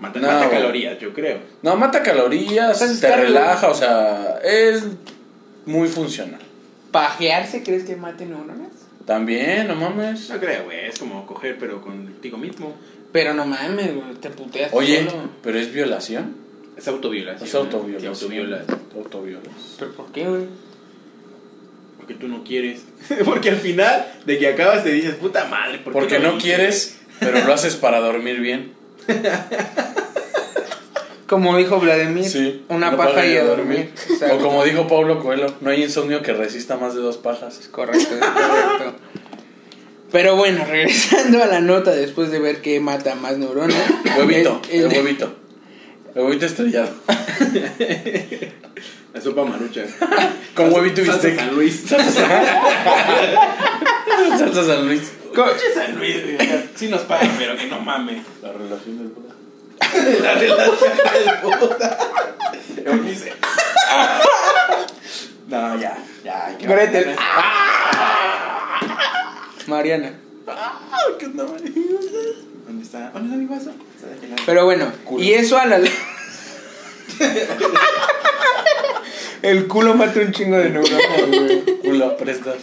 [0.00, 1.38] Mata, No, mata calorías, yo creo.
[1.62, 4.84] No, mata calorías, te relaja, o sea, es
[5.66, 6.40] muy funcional.
[6.92, 8.72] ¿Pajearse crees que mate neuronas?
[9.04, 10.28] También, no mames.
[10.30, 10.86] No creo, güey.
[10.86, 12.76] Es como coger, pero contigo mismo.
[13.10, 15.30] Pero no mames, güey, te puteas Oye, solo.
[15.42, 16.36] pero es violación.
[16.76, 17.46] Es autoviolación.
[17.46, 17.60] Es ¿no?
[17.60, 18.12] autoviolación.
[18.12, 19.52] Te autoviolas.
[19.78, 20.42] ¿Pero por qué, güey?
[21.96, 22.84] Porque tú no quieres.
[23.24, 25.78] Porque al final de que acabas te dices, puta madre.
[25.78, 28.72] ¿por qué Porque no quieres, pero lo haces para dormir bien.
[31.26, 32.64] Como dijo Vladimir, Sí.
[32.68, 33.92] una paja y a dormir.
[34.32, 37.68] O como dijo Pablo Coelho, no hay insomnio que resista más de dos pajas.
[37.70, 38.94] Correcto, es correcto.
[40.10, 43.76] Pero bueno, regresando a la nota después de ver qué mata más neuronas.
[44.18, 45.34] Huevito, el- el, el- huevito.
[46.14, 46.88] El huevito estrellado.
[49.12, 49.84] La sopa marucha.
[50.54, 51.34] Con huevito y Salsa.
[51.34, 51.84] San Luis.
[54.38, 55.12] Salsa San Luis.
[55.34, 56.16] Coche San Luis.
[56.74, 58.22] Sí nos pagan, pero que no mames.
[58.42, 59.34] La relación del puta.
[60.22, 61.98] La relación del puta.
[62.84, 63.32] Eunice.
[65.48, 66.56] No, ya, ya.
[66.60, 67.14] Gretel.
[67.16, 67.58] bajar.
[69.66, 70.12] Mariana.
[71.18, 71.70] ¿Qué onda, María?
[72.66, 73.10] ¿Dónde está?
[73.10, 73.72] ¿Dónde está mi vaso?
[74.46, 75.80] Pero bueno, y eso a la.
[79.42, 81.64] El culo mata un chingo de neuronas, güey.
[81.80, 82.56] Culo, prestas.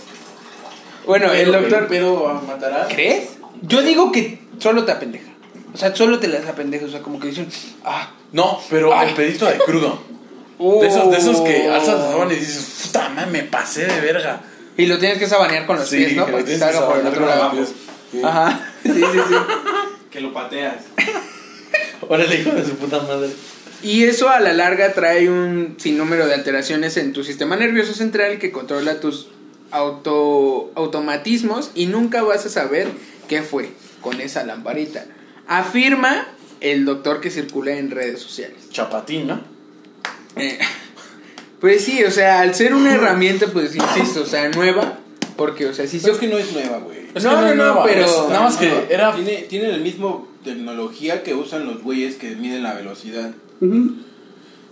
[1.06, 1.86] Bueno, el Pero, doctor.
[1.90, 2.88] pero, matará.
[2.90, 3.30] ¿Crees?
[3.62, 5.32] Yo digo que solo te apendeja.
[5.74, 6.86] O sea, solo te las apendeja.
[6.86, 7.48] O sea, como que dicen.
[7.84, 8.12] Ah.
[8.32, 9.10] No, pero Ay.
[9.10, 10.00] el pedito de crudo.
[10.60, 14.00] De esos, de esos que alzas la sábana y dices, puta madre, me pasé de
[14.02, 14.42] verga.
[14.78, 16.26] Y lo tienes que sabanear con los Sí, pies, ¿no?
[16.26, 17.60] que Para lo que tienes que salga por el sabanear otro con lado.
[17.62, 17.80] los pies.
[18.12, 18.22] Sí.
[18.24, 18.70] Ajá.
[18.84, 19.36] Sí, sí, sí.
[20.12, 20.76] Que lo pateas.
[22.08, 23.30] Órale, hijo de su puta madre.
[23.86, 28.40] Y eso a la larga trae un sinnúmero de alteraciones en tu sistema nervioso central
[28.40, 29.28] que controla tus
[29.72, 32.88] auto, automatismos y nunca vas a saber
[33.30, 33.70] qué fue
[34.02, 35.06] con esa lamparita.
[35.48, 36.28] Afirma
[36.62, 38.70] el doctor que circula en redes sociales.
[38.72, 39.42] Chapatín, ¿no?
[40.36, 40.58] Eh,
[41.60, 45.00] pues sí, o sea, al ser una herramienta, pues insisto, o sea, nueva,
[45.36, 46.04] porque, o sea, sí se...
[46.04, 47.00] Pero es que no es nueva, güey.
[47.14, 49.14] Es No, que no, es no, nueva, pero- es- nada más que era.
[49.16, 53.32] Tiene, tiene el mismo tecnología que usan los güeyes que miden la velocidad.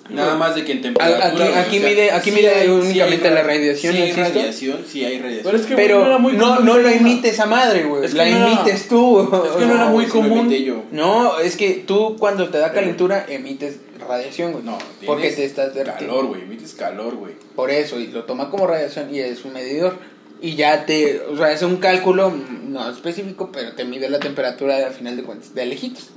[0.09, 1.27] Nada más de que en temperatura.
[1.27, 4.01] Aquí- aquí o sea, mide- aquí sí mide hay- únicamente sí la ra- radiación, Sí
[4.01, 5.43] hay radiación, sí hay radiación.
[5.45, 8.03] Pero es que, Pero era muy no, no lo era- emites esa madre, güey.
[8.03, 9.21] Es que La no era- emites tú.
[9.45, 10.49] es que no era muy común.
[10.51, 10.83] yo.
[10.91, 14.65] No, es que tú cuando te da calentura emites radiación, güey.
[14.65, 16.15] No, porque te estás derritiendo.
[16.15, 16.41] Calor, güey.
[16.41, 17.33] Emites calor, güey.
[17.55, 19.97] Por eso, y lo toma como radiación y es un medidor.
[20.41, 24.19] Y ya te, o sea, es un cálculo mm, no específico, pero te mide la
[24.19, 26.09] temperatura al final de cuentas, de lejitos.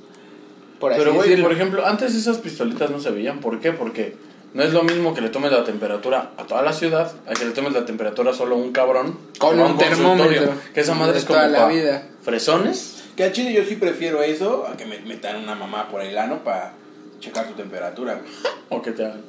[0.81, 3.41] Por así Pero, güey, por ejemplo, antes esas pistolitas no se veían.
[3.41, 3.73] ¿Por qué?
[3.73, 4.15] Porque
[4.55, 7.45] no es lo mismo que le tomes la temperatura a toda la ciudad a que
[7.45, 9.97] le tomes la temperatura solo a un cabrón Con un consultorio.
[9.97, 10.53] termómetro.
[10.75, 12.07] Que esa madre es como toda la vida.
[12.23, 13.05] fresones.
[13.17, 16.17] Que a Chile yo sí prefiero eso a que me metan una mamá por el
[16.19, 16.73] ano para
[17.21, 18.31] checar tu temperatura, güey.
[18.69, 19.23] O que te hagan.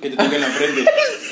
[0.00, 0.84] Que te toquen la frente.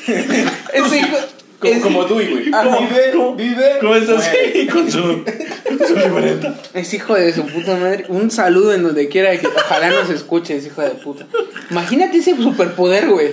[0.72, 1.16] Ese hijo-
[1.60, 2.50] Como, es- como tú, güey.
[2.52, 2.78] Ajá.
[2.78, 3.34] Vive, ¿Cómo?
[3.36, 3.64] vive.
[3.80, 4.16] ¿Cómo estás?
[4.28, 4.66] muere.
[4.66, 6.54] Con su, con su libreta.
[6.74, 8.04] Es hijo de su puta madre.
[8.08, 11.26] Un saludo en donde quiera que ojalá nos escuche, ese hijo de puta.
[11.70, 13.32] Imagínate ese superpoder, güey.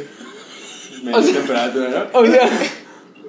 [1.04, 2.20] Me O sea- temperatura, ¿no?
[2.20, 2.50] O sea,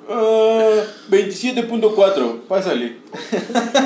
[0.08, 2.96] Ah, 27.4, pásale.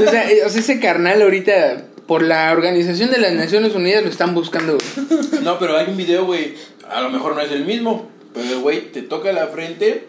[0.07, 4.03] o sea, eh, o sea, ese carnal ahorita por la Organización de las Naciones Unidas
[4.03, 4.79] lo están buscando.
[5.43, 6.55] No, pero hay un video, güey.
[6.89, 8.09] A lo mejor no es el mismo.
[8.35, 10.05] Pero el güey te toca la frente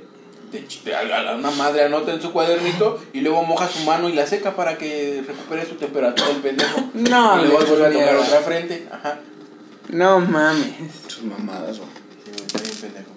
[0.52, 4.14] te, te- a, una madre anota en su cuadernito y luego moja su mano y
[4.14, 6.90] la seca para que recupere su temperatura el pendejo.
[6.94, 8.88] No, y luego le vuelve a tocar otra frente.
[8.92, 9.20] Ajá.
[9.90, 10.68] No mames.
[11.08, 11.90] Sus mamadas, güey.
[12.26, 13.12] Sí, güey, está bien pendejo.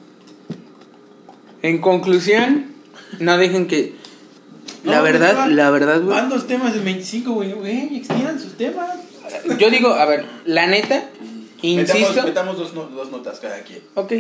[1.63, 2.67] En conclusión,
[3.19, 3.95] no dejen que.
[4.85, 6.17] La No, verdad, van- la verdad, güey.
[6.17, 7.53] Van dos temas de 25, güey.
[7.53, 8.89] Güey, extiendan sus temas.
[9.59, 11.05] Yo digo, a ver, la neta,
[11.63, 11.99] insisto.
[11.99, 13.81] Metamos, metamos dos, no- dos notas cada quien.
[13.95, 14.13] Ok.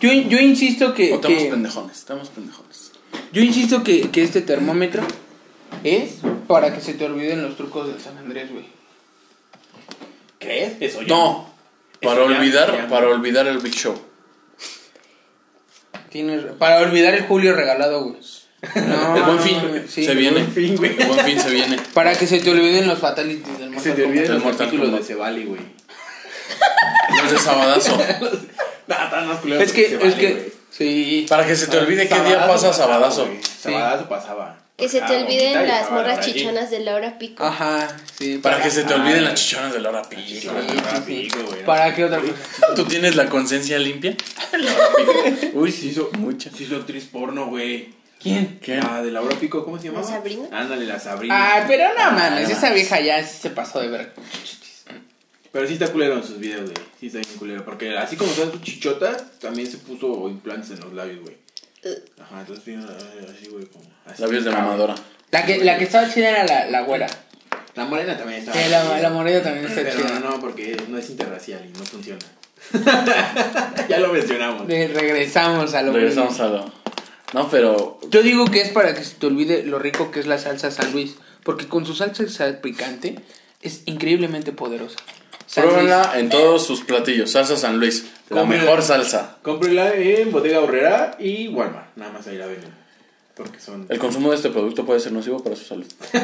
[0.00, 1.12] Yo, yo insisto que.
[1.12, 2.92] O estamos que- pendejones, estamos pendejones.
[3.32, 5.02] yo insisto que, que este termómetro
[5.84, 8.66] es para que se te olviden los trucos del San Andrés, güey.
[10.38, 10.74] ¿Crees?
[10.80, 11.08] Eso ya.
[11.08, 11.48] No,
[12.02, 13.94] para Eso olvidar, ya para olvidar el Big Show.
[16.10, 18.16] Tienes, para olvidar el Julio regalado, güey.
[18.76, 19.56] No, El buen fin
[19.88, 20.04] sí.
[20.04, 20.42] se viene.
[20.42, 20.96] Buen fin, güey.
[21.00, 21.76] El buen fin se viene.
[21.94, 24.66] Para que se te olviden los fatalities del Mortal se te olviden El los Mortal
[24.66, 25.04] capítulos de.
[25.04, 25.60] Cebali, güey.
[27.22, 27.98] Los de Sabadazo.
[28.86, 31.26] Nah, tan más culeros Es que, es que, sí.
[31.28, 33.28] Para que se te olvide qué día pasa Sabadazo.
[33.60, 34.58] Sabadazo pasaba.
[34.76, 37.44] Que se te olviden las morras chichonas de Laura Pico.
[37.44, 38.38] Ajá, sí.
[38.38, 40.52] Para que se te Ah, olviden la- las chichonas de Laura Pico.
[41.64, 42.32] ¿Para qué otra cosa?
[42.74, 44.16] ¿Tú tienes la conciencia limpia?
[45.52, 46.50] Uy, sí, hizo mucha.
[46.50, 47.90] Sí hizo actriz porno, güey.
[48.20, 48.58] ¿Quién?
[48.62, 48.80] ¿Qué?
[48.82, 50.00] Ah, de Laura Pico, ¿cómo se llama?
[50.00, 50.44] ¿La Sabrina?
[50.52, 51.54] Ándale, la Sabrina.
[51.54, 54.12] Ay, pero no Ah, mames, esa vieja ya sí se pasó de ver.
[55.52, 56.74] Pero sí está culero en sus videos, güey.
[56.98, 57.64] Sí está bien culero.
[57.64, 61.36] Porque así como son sus chichotas, también se puso implantes en los labios, güey.
[62.20, 63.84] Ajá, entonces tiene eh, así, güey, como.
[64.06, 64.66] Así, Labios de cabrón.
[64.68, 64.94] mamadora.
[65.30, 67.06] La que, la que estaba chida era la, la güera.
[67.74, 68.52] La morena también está.
[68.52, 70.20] Sí, la, la morena también está Pero chida.
[70.20, 72.20] no, no, porque no es interracial y no funciona.
[73.88, 74.66] ya lo mencionamos.
[74.66, 76.44] De- regresamos a lo Regresamos mismo.
[76.46, 76.72] a lo.
[77.34, 77.98] No, pero.
[78.10, 80.70] Yo digo que es para que se te olvide lo rico que es la salsa
[80.70, 81.16] San Luis.
[81.42, 83.16] Porque con su salsa sal picante
[83.62, 84.96] es increíblemente poderosa.
[85.52, 86.16] San Pruébenla Luis.
[86.22, 87.30] en todos sus platillos.
[87.30, 88.06] Salsa San Luis.
[88.30, 89.36] La mejor salsa.
[89.42, 91.94] Cómprela en Bodega Horrera y Walmart.
[91.96, 92.70] Nada más ahí la venden.
[93.34, 93.84] Porque son.
[93.90, 95.86] El consumo de este producto puede ser nocivo para su salud.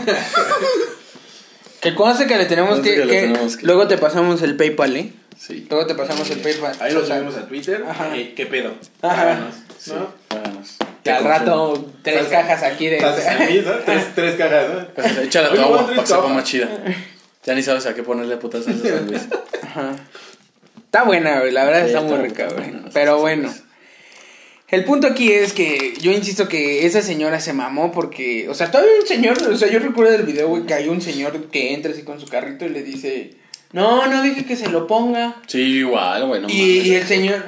[1.80, 4.42] Que conste que le tenemos Conste que, que le que- tenemos que- Luego te pasamos
[4.42, 5.12] el PayPal, ¿eh?
[5.38, 5.64] Sí.
[5.70, 6.74] Luego te pasamos el PayPal.
[6.80, 7.84] Ahí lo O sea, subimos a Twitter.
[7.88, 8.16] Ajá.
[8.16, 8.72] Eh, ¿Qué pedo?
[9.00, 9.22] Ajá.
[9.22, 9.92] Háganos, Sí.
[9.92, 10.08] ¿no?
[10.36, 10.70] Háganos.
[11.04, 13.00] Que al rato tres Salsa- cajas aquí de...
[13.00, 13.72] Salsa San Luis, ¿no?
[13.86, 14.86] tres, tres cajas, ¿no?
[14.88, 16.68] Pues, Échale a tu Oye, agua ¿cuánto para que es sepa más chida.
[17.48, 19.22] Ya ni sabes a qué ponerle puta salsa San Luis.
[19.62, 19.96] Ajá.
[20.84, 21.50] Está buena, güey.
[21.50, 22.74] La verdad Sí, está está muy rica, güey.
[22.92, 23.50] Pero bueno.
[24.68, 28.70] El punto aquí es que yo insisto que esa señora se mamó porque, o sea,
[28.70, 31.72] todavía un señor, o sea, yo recuerdo del video, güey, que hay un señor que
[31.72, 33.30] entra así con su carrito y le dice,
[33.72, 35.36] no, no dije que se lo ponga.
[35.46, 36.42] Sí, igual, güey.
[36.42, 37.46] No y, y el señor,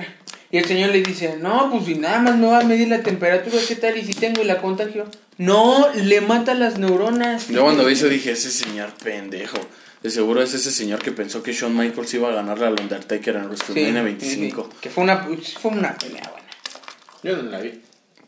[0.50, 3.02] y el señor le dice, no, pues si nada más me va a medir la
[3.02, 3.98] temperatura, ¿qué tal?
[3.98, 5.04] Y si tengo y la contagio.
[5.36, 7.48] No, le mata las neuronas.
[7.48, 9.58] Yo cuando vi eso dije, ese señor pendejo.
[10.02, 13.36] De seguro es ese señor que pensó que Shawn Michaels iba a ganarle al Undertaker
[13.36, 14.04] en WrestleMania sí,
[14.40, 14.68] 25.
[14.72, 15.26] sí, que fue una,
[15.60, 16.48] fue una pelea buena.
[17.22, 17.80] Yo no la vi.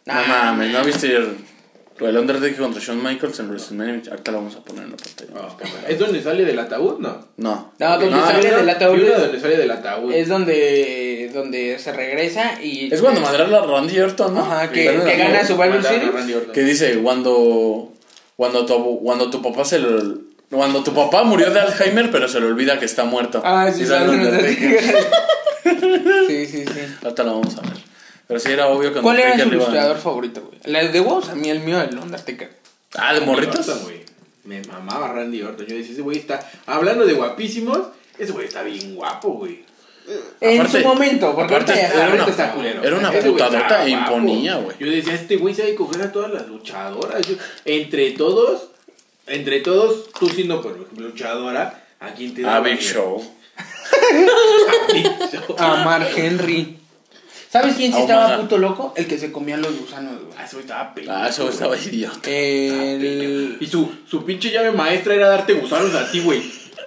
[0.04, 1.36] No mames, ¿no viste el,
[2.00, 3.92] el Undertaker contra Shawn Michaels en WrestleMania?
[3.92, 4.10] 25?
[4.12, 5.30] Ahorita lo vamos a poner en la pantalla.
[5.34, 5.88] Oh, cámara.
[5.88, 6.98] ¿Es donde sale del ataúd?
[6.98, 7.26] No.
[7.38, 7.72] No.
[7.78, 9.00] No, donde No, sale una- del ataúd.
[9.00, 10.12] una donde sale del ataúd.
[10.12, 12.92] Es donde, donde se regresa y...
[12.92, 14.40] Es cuando madrearon a Randy Orton, ¿no?
[14.42, 16.42] Ajá, que, que no, gana Survivor Mataron a Series.
[16.52, 17.92] Que dice, cuando,
[18.36, 20.21] cuando, tu, cuando tu papá se lo...
[20.52, 23.40] Cuando tu papá murió de Alzheimer, pero se le olvida que está muerto.
[23.44, 24.80] Ah, sí, Undertaker.
[26.28, 26.80] sí, sí, sí.
[27.02, 27.72] Ahorita lo vamos a ver.
[28.26, 30.58] Pero sí era obvio que ¿Cuál era a- ilustrador favorito, güey?
[30.64, 32.50] La de Woz, a mí el mío, el Undertaker.
[32.94, 33.66] Ah, de morritos.
[33.68, 34.02] Orton, güey.
[34.44, 35.66] Me mamaba Randy Orton.
[35.66, 36.40] Yo decía, ese güey está.
[36.66, 37.78] Hablando de guapísimos,
[38.18, 39.64] ese güey está bien guapo, güey.
[40.40, 42.82] En Aparte- su momento, porque aparte era está- una- está culero.
[42.82, 44.76] era una putadota e imponía, güey.
[44.80, 47.22] Yo decía, este güey sabe coger a todas las luchadoras.
[47.26, 48.68] Yo- entre todos,
[49.26, 52.92] entre todos, tú siendo, por ejemplo, luchadora, ¿a quién te da Big miedo?
[52.92, 53.34] Show.
[53.56, 55.56] A Big Show.
[55.58, 56.78] A Mark Henry.
[57.50, 58.94] ¿Sabes quién sí Ah, estaba puto loco?
[58.96, 60.34] El que se comía los gusanos, güey.
[60.38, 61.16] Ah, güey estaba pendejo.
[61.16, 62.30] Ah, eso estaba idiota.
[62.30, 63.58] El...
[63.60, 66.42] Y su, su pinche llave maestra era darte gusanos a ti, güey.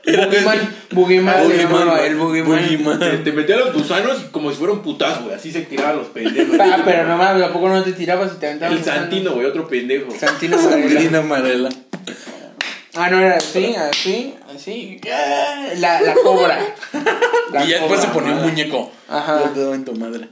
[0.07, 0.75] Boogeyman.
[0.91, 2.09] Boogeyman se Boogeyman, llamaba, güey.
[2.09, 2.61] el Boogeyman.
[2.61, 2.99] Boogeyman.
[2.99, 5.35] Te, te metía los gusanos como si fuera un putazo, güey.
[5.35, 6.55] Así se tiraban los pendejos.
[6.59, 9.01] Ah, pero no mames, ¿a poco no te tirabas y te aventabas El gusanos?
[9.01, 10.11] Santino, güey, otro pendejo.
[10.19, 10.87] Santino Varela.
[10.89, 11.69] Sandrina Marela.
[12.97, 15.01] Ah, no, era así, así, así.
[15.79, 16.57] La, la cobra.
[17.51, 18.91] La y ya después se ponía un muñeco.
[19.09, 19.43] Ajá.
[19.43, 20.29] Yo te doy en tu madre.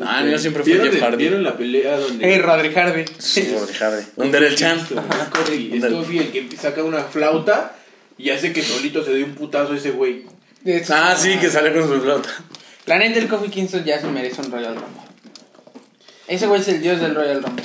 [0.00, 1.16] Ah, yo siempre fui ¿Vieron, Jeff Hardy.
[1.18, 2.26] ¿Vieron la pelea donde...
[2.26, 3.04] Hey, Rodri Hardy.
[3.18, 4.02] Sí, Rodri Hardy.
[4.16, 4.80] ¿Dónde era el champ?
[4.82, 7.76] Scotty, Scotty, el que saca una flauta
[8.18, 10.24] y hace que solito se dé un putazo a ese güey.
[10.64, 12.30] Es- Ah, sí, que sale con su flauta.
[12.86, 15.02] La neta, el Kofi Kingston ya se merece un Royal Rumble.
[16.26, 17.64] Ese güey es el dios del Royal Rumble.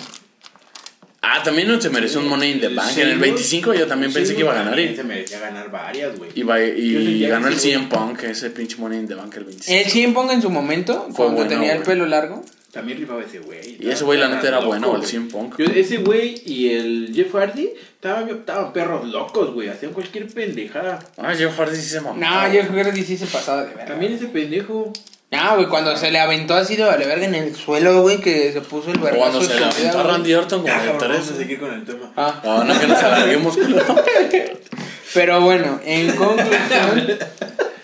[1.27, 2.97] Ah, también no se mereció un Money in the Bank.
[2.97, 5.71] En el 25 yo también pensé que iba a ganar y y, Se merecía ganar
[5.71, 6.29] varias, güey.
[6.35, 9.15] y, va- Yo y sentía ganó el ese CM Punk, ese pinche Money in the
[9.15, 9.79] Bank el 25.
[9.85, 11.87] El 100 ponga en su momento, cuando bueno, tenía el güey.
[11.87, 12.43] pelo largo.
[12.71, 13.77] También rifaba ese güey.
[13.79, 15.09] Y ese güey, la neta, era Loco, bueno, el güey.
[15.09, 15.55] 100 Punk.
[15.57, 19.69] Yo- ese güey y el Jeff Hardy estaban, estaban perros locos, güey.
[19.69, 20.99] Hacían cualquier pendejada.
[21.17, 22.19] Ah, Jeff Hardy sí se mamó.
[22.19, 23.85] No, creo que sí se pasaba de verga.
[23.85, 24.91] También ese pendejo.
[25.35, 28.51] No, güey, cuando se le aventó así de vale verga en el suelo, güey, que
[28.53, 29.19] se puso el O vergazo.
[29.19, 30.03] cuando se le aventó a.
[30.03, 32.11] Randy Orton el cabrón, vamos a seguir con el tema.
[32.15, 33.57] Ah, No, no, que nos alarguemos.
[35.13, 37.17] pero bueno, en conclusión.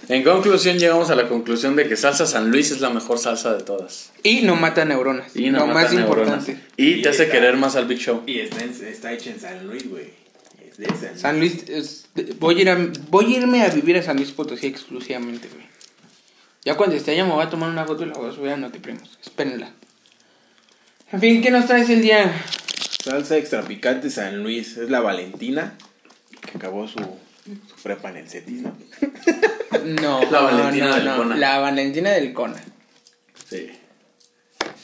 [0.10, 3.54] En conclusión, llegamos a la conclusión de que salsa San Luis es la mejor salsa
[3.56, 4.12] de todas.
[4.24, 5.34] y no mata neuronas.
[5.36, 6.48] Y no lo mata más neuronas.
[6.50, 6.68] importante.
[6.76, 8.24] Y te hace querer más al Big Show.
[8.28, 10.10] Y está, en- está hecha en San Luis, güey.
[10.70, 11.22] Es de San Luis.
[11.22, 12.06] San Luis, es-
[12.40, 15.66] voy, a ir a- voy a irme a vivir a San Luis Potosí exclusivamente, güey.
[16.64, 18.52] Ya cuando esté allá me voy a tomar una foto y la voy a subir
[18.52, 19.18] a Notiprimos.
[19.22, 19.72] Espérenla.
[21.12, 22.32] En fin, ¿qué nos traes el día?
[23.04, 24.78] Salsa extra picante San Luis.
[24.78, 25.76] Es la Valentina
[26.42, 28.78] que acabó su, su prepa en el CETIS, ¿no?
[29.86, 31.36] No, La Valentina no, del no, Cona.
[31.38, 32.62] La Valentina del Cona.
[33.50, 33.72] Sí.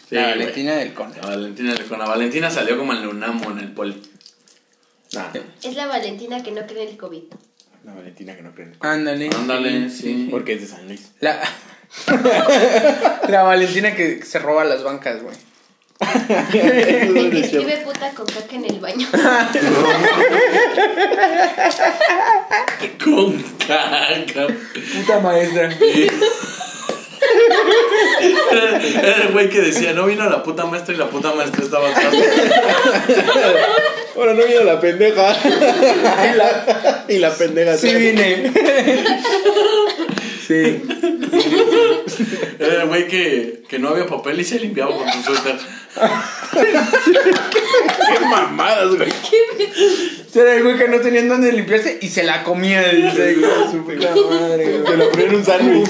[0.10, 0.40] la güey.
[0.40, 1.16] Valentina del Cona.
[1.18, 4.02] La Valentina, con la Valentina salió como en el UNAMO en el poli.
[5.14, 5.28] Nah,
[5.62, 7.24] Es la Valentina que no cree en el COVID.
[7.84, 8.76] La Valentina que no creen.
[8.80, 9.30] Ándale.
[9.36, 10.28] Ándale, sí.
[10.32, 11.12] Porque es de San Luis.
[11.20, 11.40] La...
[13.30, 15.36] la Valentina que se roba las bancas, güey.
[16.52, 19.08] Que escribe puta con caca en el baño.
[23.04, 24.48] Con caca.
[24.48, 25.70] Puta maestra.
[28.52, 31.64] Era, era el güey que decía, no vino la puta maestra y la puta maestra
[31.64, 32.14] estaba atrás.
[34.16, 35.36] Ahora no vino la pendeja.
[36.34, 37.78] y, la, y la pendeja.
[37.78, 38.52] Sí vine.
[40.48, 40.82] Sí.
[42.60, 45.58] Era el güey que, que no había papel y se limpiaba con su suéter.
[46.54, 49.10] Qué mamadas, güey.
[50.34, 52.88] Era el güey que no tenía dónde limpiarse y se la comía.
[52.94, 54.86] Dice, de su puta madre, güey.
[54.86, 55.90] Se lo ponían en un sándwich.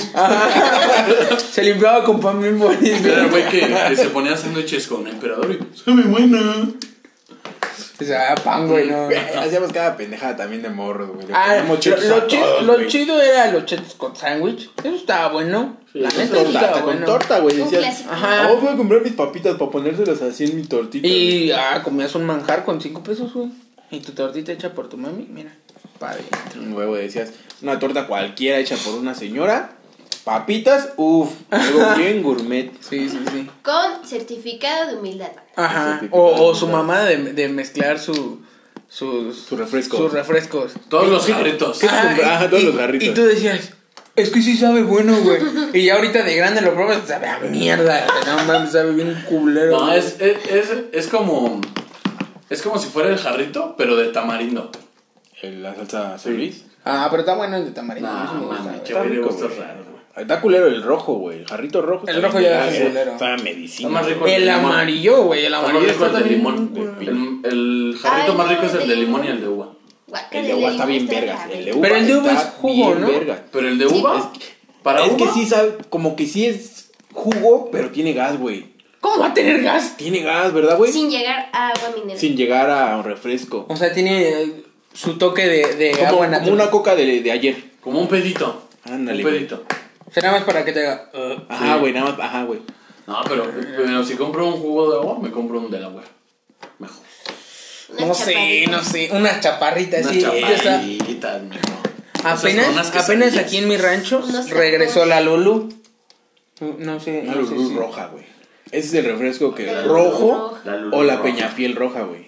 [1.52, 3.08] Se limpiaba con pan bien bonito.
[3.08, 6.70] Era el güey que, que se ponía sándwiches con emperador y sabe buena.
[8.00, 9.10] O sea, pan, güey, no.
[9.40, 11.28] Hacíamos cada pendejada también de morros, güey.
[11.34, 11.90] Ah, lo, lo a chi-
[12.38, 12.88] todos, lo güey.
[12.88, 14.70] chido era los chetos con sándwich.
[14.84, 15.78] Eso estaba bueno.
[15.94, 17.06] la neta, eso Torta, estaba con bueno.
[17.06, 17.58] torta, güey.
[17.58, 18.04] Decías.
[18.08, 18.50] Ajá.
[18.52, 21.08] oh, voy a comprar mis papitas para ponérselas así en mi tortita.
[21.08, 23.50] Y ah, comías un manjar con 5 pesos, güey.
[23.90, 25.56] Y tu tortita hecha por tu mami, mira.
[25.98, 26.24] Padre.
[26.56, 27.32] Un huevo, decías,
[27.64, 29.72] una torta cualquiera hecha por una señora.
[30.24, 32.72] Papitas, uff, algo bien gourmet.
[32.82, 33.50] Sí, sí, sí.
[33.64, 35.32] Con certificado de humildad.
[35.56, 36.02] Ajá.
[36.12, 38.42] O, o su mamá de, de mezclar su,
[38.90, 39.98] sus, Su refresco.
[39.98, 40.74] sus refrescos.
[40.90, 41.82] Todos los jarritos.
[41.84, 43.08] Ah, Ajá, todos y- los jarritos.
[43.08, 43.72] Y tú decías,
[44.18, 45.40] es que sí sabe bueno, güey.
[45.74, 48.06] Y ya ahorita de grande lo pruebas, sabe a mierda.
[48.26, 49.80] No mames, sabe bien culero.
[49.80, 51.62] No, es, es, es, es como.
[52.50, 54.72] Es como si fuera el jarrito, pero de tamarindo.
[55.42, 56.64] El- La salsa Luis.
[56.86, 58.10] Ah, pero está bueno el de tamarindo.
[58.10, 59.87] me No, gusta, mami, rico, raros.
[60.18, 61.40] Está culero el rojo, güey.
[61.40, 62.08] El jarrito rojo.
[62.08, 63.12] El está rojo ya verga, es culero.
[63.12, 63.90] Está medicina.
[63.90, 64.26] Está más rico.
[64.28, 65.40] El amarillo, güey.
[65.46, 66.72] El Está más amarillo rico está el de limón.
[67.00, 69.70] El, el jarrito Ay, más rico no, es el de limón y el de uva.
[70.32, 71.42] El de uva está bien vergas.
[71.46, 73.08] está El de uva Pero el de uva está es jugo, bien ¿no?
[73.52, 74.32] Pero el de uva,
[74.84, 78.66] para es uva, que sí sabe, como que sí es jugo, pero tiene gas, güey.
[79.02, 79.96] ¿Cómo va a tener gas?
[79.98, 80.92] Tiene gas, ¿verdad, güey?
[80.92, 82.18] Sin llegar a agua mineral.
[82.18, 83.66] Sin llegar a un refresco.
[83.70, 86.54] O sea, tiene eh, su toque de, de Como, agua como natural.
[86.54, 87.56] una coca de, de ayer.
[87.82, 88.64] como un pedito.
[88.86, 89.48] Ándale, Un güey.
[90.20, 91.12] Será más para que te haga.
[91.14, 91.80] uh, Ajá, Sí.
[91.80, 92.20] güey, nada más.
[92.20, 92.60] Ajá, güey.
[93.06, 93.46] No, pero,
[93.78, 96.98] pero si compro un jugo de agua, me compro un de la Mejor.
[98.00, 99.10] No sé, no sé.
[99.14, 100.20] Unas chaparritas, Unas sí.
[100.20, 101.58] ella está- chaparritas, mijo.
[102.16, 105.70] Esas con Apenas, apenas aquí en mi rancho regresó la Lulu.
[106.80, 108.26] No sé, Una no sé Lulú si- roja, güey.
[108.72, 110.62] Ese es el refresco que La rojo roja.
[110.66, 111.24] La Lulú o la roja.
[111.26, 112.28] peñafiel roja, güey.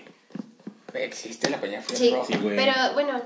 [0.93, 2.25] Existe la peña Sí, roja.
[2.27, 2.55] Sí, güey.
[2.55, 3.19] pero bueno,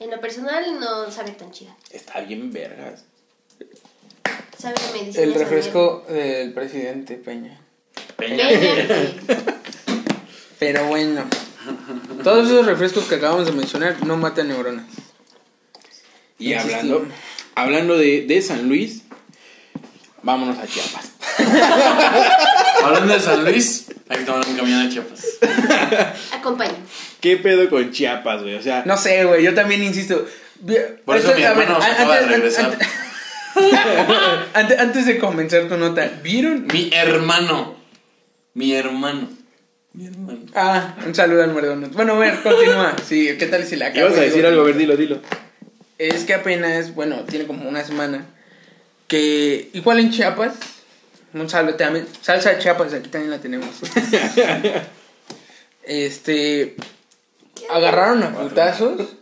[0.00, 1.74] en lo personal no sabe tan chida.
[1.90, 3.04] Está bien vergas.
[4.58, 5.24] Sabe a medicina.
[5.24, 7.60] El refresco del presidente Peña.
[8.16, 8.48] Peña.
[8.48, 8.86] Peña.
[10.58, 11.24] Pero bueno.
[12.24, 14.86] Todos esos refrescos que acabamos de mencionar no matan neuronas.
[16.38, 17.06] Y hablando,
[17.54, 19.02] hablando de, de San Luis,
[20.22, 21.12] vámonos a Chiapas.
[22.84, 25.24] Hablando de San Luis, hay que tomar un camión a Chiapas.
[26.32, 26.76] Acompaña.
[27.20, 28.54] ¿Qué pedo con Chiapas, güey?
[28.54, 30.26] O sea, No sé, güey, yo también insisto.
[31.04, 32.78] Por eso mi a ver, hermano se acaba de regresar.
[34.54, 36.66] Antes, antes de comenzar tu nota, ¿vieron?
[36.72, 37.76] Mi hermano.
[38.54, 39.28] Mi hermano.
[39.92, 40.40] Mi hermano.
[40.54, 41.92] Ah, un saludo al Mardones.
[41.92, 42.94] Bueno, a ver, continúa.
[43.06, 44.06] Sí, ¿qué tal si la acabo?
[44.06, 45.20] ibas a decir algo, a ver, dilo, dilo.
[45.98, 48.26] Es que apenas, bueno, tiene como una semana
[49.08, 50.54] que igual en Chiapas,
[51.32, 53.70] un saludo también, salsa de Chiapas, aquí también la tenemos.
[55.82, 56.76] este,
[57.70, 59.16] agarraron a putazos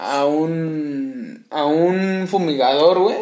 [0.00, 3.16] a un, a un fumigador, güey.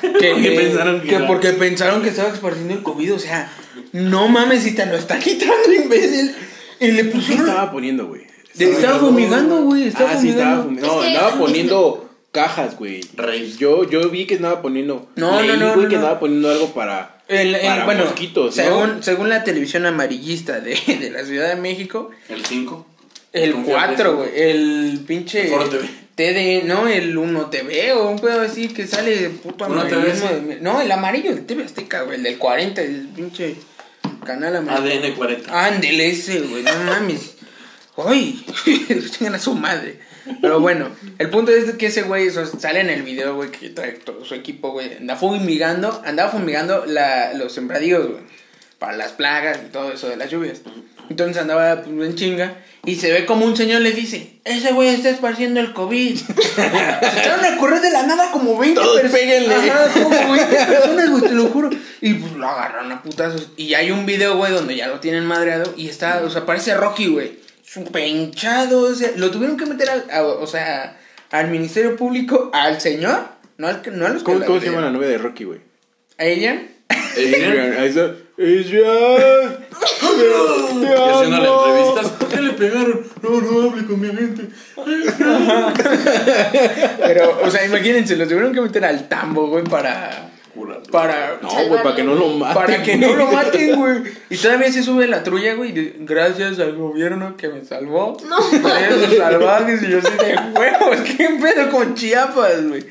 [0.00, 3.52] Porque pensaron que que porque pensaron que estaba esparciendo el COVID, o sea,
[3.92, 6.34] no mames si te lo está quitando, imbécil.
[6.80, 7.48] Y le ¿Qué pusieron.
[7.48, 8.22] estaba poniendo, güey?
[8.58, 9.88] Estaba fumigando, güey.
[9.88, 10.88] Estaba ah, sí, estaba fumigando.
[10.88, 10.94] fumigando.
[10.96, 13.00] No, Es que- andaba poniendo cajas, güey.
[13.14, 13.54] Rey.
[13.58, 15.08] Yo, yo vi que estaba poniendo.
[15.16, 16.00] No, leí, no, no, güey, no, que no.
[16.02, 17.22] andaba poniendo algo para.
[17.28, 18.62] El, el- para bueno, mosquitos, ¿no?
[18.62, 22.86] según, según la televisión amarillista de, de la Ciudad de México, El 5.
[23.44, 25.88] El 4, güey, el pinche El Foro TV.
[26.14, 30.80] TD, no, el 1 TV o un pedo así que sale de puto de- No,
[30.80, 33.54] el amarillo de TV Azteca, güey, el del 40, el pinche
[34.24, 35.00] canal amarillo.
[35.00, 35.66] ADN 40.
[35.66, 37.34] Ándele ese, güey, no mames.
[37.96, 38.44] Ay,
[39.10, 40.00] chingan a su madre.
[40.40, 43.92] Pero bueno, el punto es que ese güey sale en el video, güey, que trae
[43.92, 44.96] todo su equipo, güey.
[44.96, 48.22] Anda fumigando, andaba fumigando la, los sembradíos, güey.
[48.78, 50.60] Para las plagas y todo eso de las lluvias.
[51.10, 52.56] Entonces andaba pues, en chinga.
[52.88, 56.16] Y se ve como un señor le dice: Ese güey está esparciendo el COVID.
[56.54, 56.62] se
[57.20, 59.20] echaron a correr de la nada como 20 Todos personas.
[59.20, 59.54] péguenle.
[59.54, 61.70] Ajá, como 20 personas, güey, te lo juro.
[62.00, 63.50] Y pues lo agarraron a putazos.
[63.56, 65.74] Y hay un video, güey, donde ya lo tienen madreado.
[65.76, 67.38] Y está, o sea, parece Rocky, güey.
[67.62, 68.80] Súper hinchado.
[68.80, 70.98] O sea, lo tuvieron que meter al, a- o sea,
[71.30, 73.20] al Ministerio Público, al señor.
[73.58, 75.60] No, al, no a los ¿Cómo, la cómo se llama la novia de Rocky, güey?
[76.16, 76.62] A ella.
[77.16, 77.74] Adrián,
[78.38, 78.78] Ahí está.
[80.06, 80.76] Adrián.
[80.76, 81.64] y Te haciéndole amo.
[81.66, 82.08] entrevistas.
[82.18, 83.00] ¿Por qué le pegaron?
[83.22, 84.48] No, no hable con mi agente.
[87.04, 90.30] Pero, o sea, imagínense, lo tuvieron que meter al tambo, güey, para.
[90.90, 91.38] Para.
[91.42, 92.54] No, güey, para que no lo maten.
[92.62, 94.02] Para que no lo maten, güey.
[94.30, 95.94] Y todavía se sube la trulla, güey.
[96.00, 98.16] Gracias al gobierno que me salvó.
[98.28, 98.38] No.
[98.38, 99.82] Esos salvajes.
[99.82, 101.00] Y yo así de huevos.
[101.16, 102.84] ¿Qué pedo con Chiapas, güey?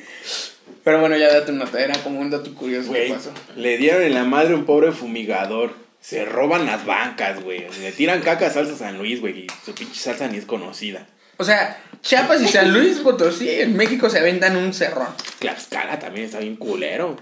[0.87, 1.83] Pero bueno, ya date una nota.
[1.83, 3.33] Era como un dato curioso que Güey, pasó.
[3.57, 5.73] le dieron en la madre a un pobre fumigador.
[5.99, 7.67] Se roban las bancas, güey.
[7.81, 9.39] Le tiran caca a salsa San Luis, güey.
[9.39, 11.05] Y su pinche salsa ni es conocida.
[11.35, 15.09] O sea, Chiapas y San Luis Potosí en México se aventan un cerrón.
[15.39, 17.17] Tlaxcala también está bien culero.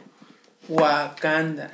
[0.70, 1.72] Wakanda.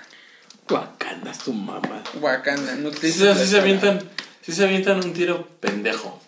[0.69, 2.03] Wakanda es tu mamá.
[2.21, 2.75] Wakanda.
[2.75, 3.99] No te Sí, se- sí se avientan,
[4.41, 6.20] sí se avientan un tiro pendejo.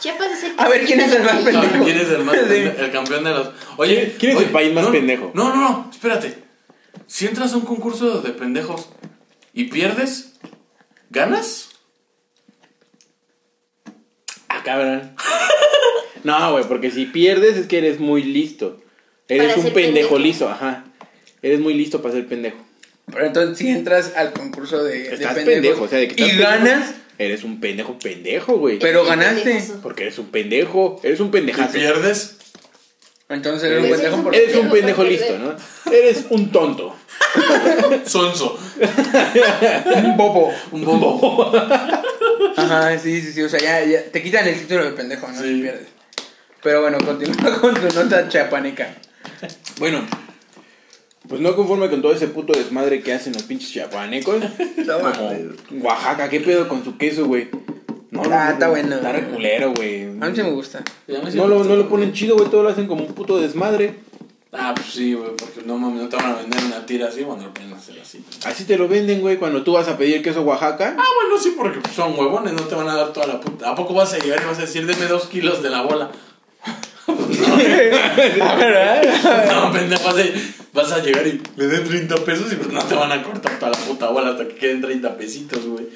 [0.00, 1.60] Chiapas es el A ver, ¿quién es el más A pendejo?
[1.60, 2.80] ver, ¿Quién es el más pendejo?
[2.82, 3.50] El campeón de los.
[3.76, 5.30] Oye, ¿Quién es oye, el país más no, pendejo?
[5.34, 6.34] No, no, no, espérate.
[7.06, 8.88] Si entras a un concurso de pendejos
[9.52, 10.34] y pierdes,
[11.10, 11.68] ¿ganas?
[14.48, 15.14] Ah, cabrón.
[16.22, 18.78] No, güey, porque si pierdes es que eres muy listo.
[19.26, 20.18] Eres Para un pendejo pendejo.
[20.18, 20.84] listo, ajá.
[21.40, 22.58] Eres muy listo para ser pendejo.
[23.10, 26.42] Pero entonces si entras al concurso de, pendejos pendejo, o sea, de que y pendejo,
[26.42, 28.78] ganas, Eres un pendejo pendejo, güey.
[28.78, 29.62] pero ganaste.
[29.82, 31.72] Porque eres un pendejo, eres un ¿Y pendejazo.
[31.74, 32.36] pierdes?
[33.28, 34.26] Entonces eres un pendejo por...
[34.32, 35.38] un- Eres un Pendejo listo.
[35.38, 35.92] ¿no?
[35.92, 36.96] Eres un tonto.
[38.06, 38.58] Sonso.
[40.04, 40.52] un bobo.
[40.72, 41.52] Un bobo.
[42.56, 43.42] Ajá, sí, sí, sí.
[43.42, 45.40] O sea, ya, ya te quitan el título de pendejo, ¿no?
[45.40, 45.56] Sí.
[45.56, 45.86] Si pierdes.
[46.62, 48.94] Pero bueno, continúa con tu nota chapaneca.
[49.78, 50.04] Bueno,
[51.28, 54.36] pues no conforme con todo ese puto desmadre que hacen los pinches chapanecos.
[54.86, 55.84] Como.
[55.84, 57.48] Oaxaca, ¿qué pedo con su queso, güey?
[58.10, 58.96] No, Ah, está bueno.
[58.96, 60.04] Está re culero, güey.
[60.04, 60.82] A mí sí me gusta.
[61.34, 63.94] No lo, no lo ponen chido, güey, todo lo hacen como un puto desmadre.
[64.52, 67.22] Ah, pues sí, güey, porque no mames, no te van a vender una tira así
[67.22, 68.24] cuando lo pueden hacer así.
[68.44, 70.96] Así te lo venden, güey, cuando tú vas a pedir queso Oaxaca.
[70.98, 73.70] Ah, bueno, sí, porque pues, son huevones, no te van a dar toda la puta.
[73.70, 76.10] ¿A poco vas a llegar y vas a decir, deme dos kilos de la bola?
[79.48, 80.24] no, pendejo, vas a,
[80.72, 83.58] vas a llegar y le den 30 pesos y pues no te van a cortar
[83.58, 85.86] toda la puta bola hasta que queden 30 pesitos, güey.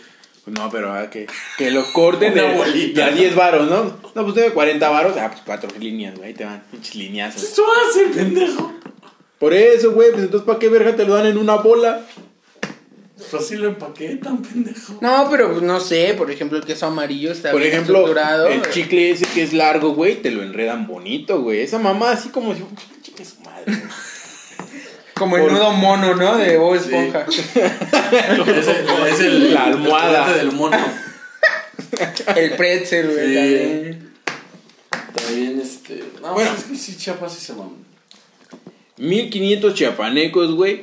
[0.45, 3.07] Pues no, pero ah, que, que lo corten Una de, bolita.
[3.07, 3.97] de a 10 varos, ¿no?
[4.15, 5.17] No, pues debe 40 varos.
[5.17, 7.43] Ah, pues cuatro líneas, güey, ahí te van pinches lineazos.
[7.43, 8.73] Esto hace, pendejo.
[9.39, 12.03] Por eso, güey, pues entonces ¿para qué verga te lo dan en una bola?
[13.17, 14.99] Pues así lo empaquetan, pendejo.
[15.01, 18.49] No, pero pues no sé, por ejemplo, el queso amarillo está Por bien ejemplo, estructurado.
[18.49, 21.61] el chicle ese que es largo, güey, te lo enredan bonito, güey.
[21.61, 22.65] Esa mamá así como si
[23.03, 23.73] chicle su madre.
[25.15, 26.37] Como el por- nudo mono, ¿no?
[26.37, 27.25] De Bob Esponja.
[27.35, 30.31] Es el, es el- La almohada.
[30.33, 30.77] el del mono.
[32.35, 33.29] El pretzel, güey.
[33.29, 33.35] Sí.
[33.35, 34.13] también.
[35.15, 36.05] También, este.
[36.21, 36.51] No, Bueno.
[36.57, 37.85] es que sí, Chiapas sí se maman.
[38.97, 40.83] 1500 chiapanecos, güey.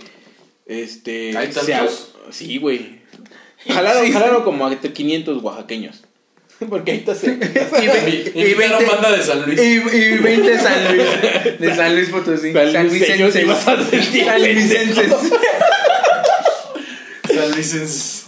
[0.66, 1.38] Este.
[1.38, 2.11] ¿Hay se tantos?
[2.32, 3.02] Ha- Sí, güey.
[3.68, 6.02] Jalaron, jalaron como a 500 oaxaqueños.
[6.70, 7.48] Porque ahí está cerca.
[7.82, 9.60] Y, ve- y Invitaron 20 banda de San Luis.
[9.60, 9.64] Y,
[9.98, 11.60] y 20 San Luis.
[11.60, 12.54] De San Luis Potosí.
[12.54, 15.14] San decir, San Luisenses.
[17.34, 18.26] San Luis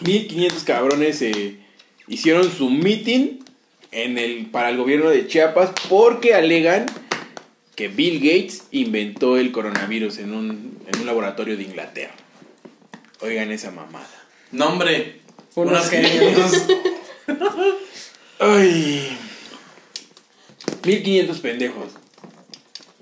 [0.00, 1.56] 1500 cabrones eh,
[2.06, 3.40] hicieron su meeting
[3.90, 6.86] en el, para el gobierno de Chiapas porque alegan
[7.78, 12.12] que Bill Gates inventó el coronavirus en un, en un laboratorio de Inglaterra.
[13.20, 14.10] Oigan esa mamada.
[14.50, 15.20] Nombre.
[15.54, 16.12] Unos genios.
[16.12, 16.66] 500.
[18.40, 19.16] Ay.
[20.84, 21.84] 1500 pendejos.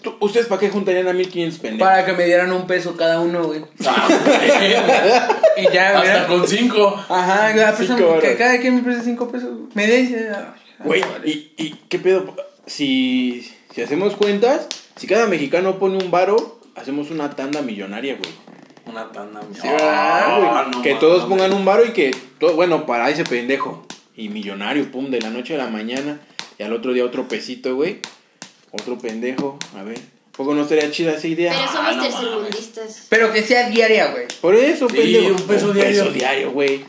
[0.03, 1.89] ¿Tú- ¿Ustedes para qué juntarían a 1500 pendejos?
[1.89, 3.63] Para que me dieran un peso cada uno, güey.
[3.87, 5.67] Ah, güey.
[5.67, 6.27] Y ya, Hasta ¿verdad?
[6.29, 6.95] con cinco.
[7.09, 9.53] Ajá, cada, persona- Cinco que cada quien me presta cinco pesos.
[9.73, 10.29] Me dice.
[10.31, 10.55] ah,
[10.85, 11.29] Güey, ah, vale.
[11.31, 12.37] ¿y, ¿y qué pedo?
[12.67, 14.67] Si, si hacemos cuentas,
[14.97, 18.31] si cada mexicano pone un varo, hacemos una tanda millonaria, güey.
[18.87, 19.43] Una tanda.
[19.53, 20.49] Sí, ¿verdad, güey?
[20.51, 22.11] Ah, no que todos pongan un varo y que,
[22.41, 23.87] todo, bueno, para ese pendejo.
[24.17, 26.21] Y millonario, pum, de la noche a la mañana.
[26.59, 27.99] Y al otro día otro pesito, güey.
[28.71, 29.99] Otro pendejo, a ver.
[30.35, 31.53] ¿Poco no estaría chida esa idea?
[31.53, 33.07] Pero Ah, somos no tercermundistas.
[33.11, 34.27] Pero que sea diaria, güey.
[34.41, 35.35] Por eso, Sí, pendejo.
[35.35, 36.03] un peso diario.
[36.05, 36.83] peso diario, güey.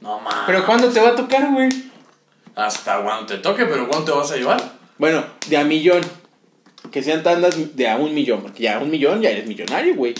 [0.00, 0.42] No mames.
[0.46, 1.68] Pero ¿cuándo te va a tocar, güey?
[2.56, 4.72] Hasta cuando te toque, pero ¿cuánto te vas a llevar?
[4.98, 6.00] Bueno, de a millón.
[6.94, 8.40] Que sean tandas de a un millón.
[8.40, 10.14] Porque ya a un millón ya eres millonario, güey.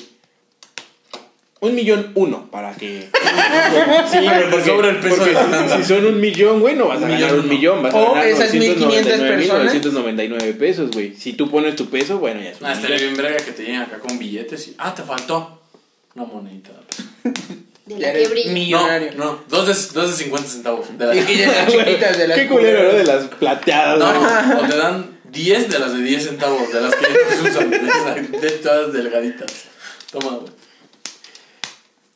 [1.61, 3.09] Un millón uno, para que...
[4.11, 5.77] Sí, Pero sobra el peso porque de la tanda.
[5.79, 7.81] Si son un millón, güey, no vas a ganar un millón.
[7.83, 9.65] Vas a O ganar esas 1500 personas.
[9.73, 11.15] 999 pesos, güey.
[11.15, 13.63] Si tú pones tu peso, bueno, ya es un Ah, estaría bien verga que te
[13.63, 14.75] lleguen acá con billetes y...
[14.77, 15.63] Ah, te faltó.
[16.17, 16.71] Una monedita.
[17.87, 18.53] De Ya la que eres brilla.
[18.53, 19.13] millonario.
[19.17, 19.39] No, no.
[19.49, 20.99] Dos de, dos de 50 centavos.
[20.99, 22.99] De la- Y, y de las chiquitas, de las Qué culero, ¿no?
[22.99, 26.95] De las plateadas, No, o te dan 10 de las de 10 centavos, de las
[26.95, 29.51] que ellos usan, de, esas- de todas delgaditas.
[30.11, 30.53] Toma, güey.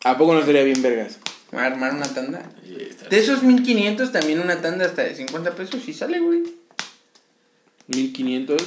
[0.05, 1.19] ¿A poco no estaría bien vergas?
[1.53, 2.51] Armar una tanda.
[3.11, 6.43] De esos 1500, también una tanda hasta de 50 pesos y sale, güey.
[7.89, 8.63] 1500.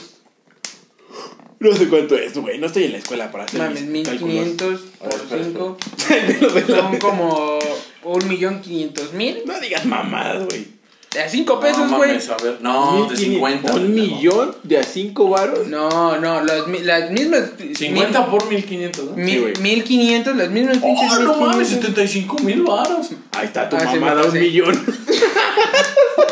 [1.60, 2.58] No sé cuánto es, güey.
[2.58, 4.34] No estoy en la escuela para hacer Mames, mis cálculos.
[4.34, 5.78] 1500 A ver, por espera, 5
[6.10, 7.60] De los de la- son como
[8.04, 9.44] un millón quinientos mil.
[9.46, 10.66] No digas mamadas, güey.
[11.14, 12.10] De a 5 No pesos, güey.
[12.12, 12.58] mames, a ver.
[12.62, 13.74] No, de 50.
[13.74, 15.68] ¿Un millón de a 5 varos?
[15.68, 17.50] No, no, las, mi- las mismas.
[17.76, 19.12] 50 por 1500, ¿no?
[19.18, 19.54] Mil, Sí, güey.
[19.60, 21.70] 1500, las mismas pinches ¡Oh, no mames!
[21.70, 21.80] 1500.
[21.82, 23.10] 75 mil baros.
[23.34, 24.86] Ahí está tu Ah, sí, mamada, me un millón.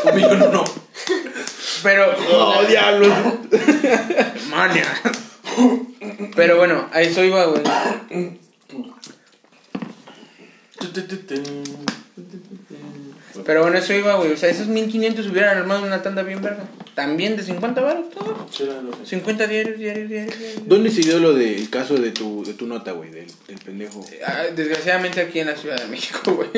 [0.05, 0.63] Un millón uno.
[1.83, 2.05] Pero.
[2.31, 3.11] ¡Oh, diablos!
[4.49, 4.85] Mania.
[6.37, 7.63] Pero bueno, a eso iba, güey.
[13.45, 14.31] Pero bueno, eso iba, güey.
[14.33, 16.65] O sea, esos 1500 hubieran armado una tanda bien verga.
[16.95, 19.07] También de 50 baros, todos.
[19.07, 20.37] 50 diarios, diarios, diarios.
[20.37, 20.67] diarios.
[20.67, 23.09] ¿Dónde se dio lo del caso de tu, de tu nota, güey?
[23.11, 24.05] Del, del pendejo.
[24.25, 26.49] Ah, desgraciadamente aquí en la Ciudad de México, güey.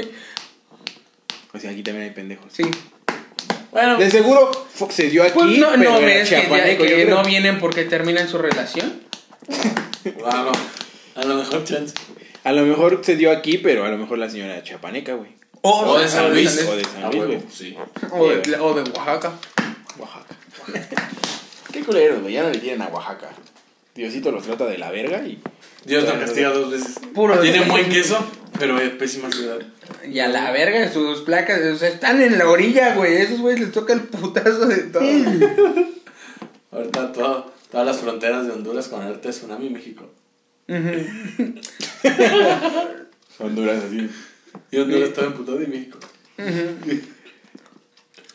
[1.53, 2.45] O sea, aquí también hay pendejos.
[2.51, 2.63] Sí.
[3.71, 4.51] Bueno, De seguro
[4.89, 8.27] se dio aquí, Pues no, pero no ves que, ya- que no vienen porque terminan
[8.27, 9.01] su relación.
[10.25, 10.51] a lo,
[11.15, 11.93] a lo mejor chance.
[12.43, 15.31] A lo mejor se dio aquí, pero a lo mejor la señora era chiapaneca, güey.
[15.63, 16.65] O de San Luis.
[16.67, 17.41] O de San Luis, güey.
[17.51, 17.75] sí.
[18.11, 19.31] O de, o de Oaxaca.
[19.97, 20.35] Oaxaca.
[21.71, 22.33] Qué culeros, güey.
[22.33, 23.29] Ya no le quieren a Oaxaca.
[23.95, 25.41] Diosito los trata de la verga y.
[25.85, 26.95] Dios lo castiga dos veces.
[27.13, 28.17] Puro Tiene de- buen queso,
[28.59, 29.59] pero es pésima ciudad.
[30.09, 33.15] Y a la verga sus placas, o sea, están en la orilla, güey.
[33.17, 35.01] Esos güeyes les toca el putazo de todo.
[36.71, 40.05] Ahorita todo- todas las fronteras de Honduras con de tsunami México.
[43.39, 44.09] Honduras así.
[44.71, 45.99] Y Honduras está emputado y México.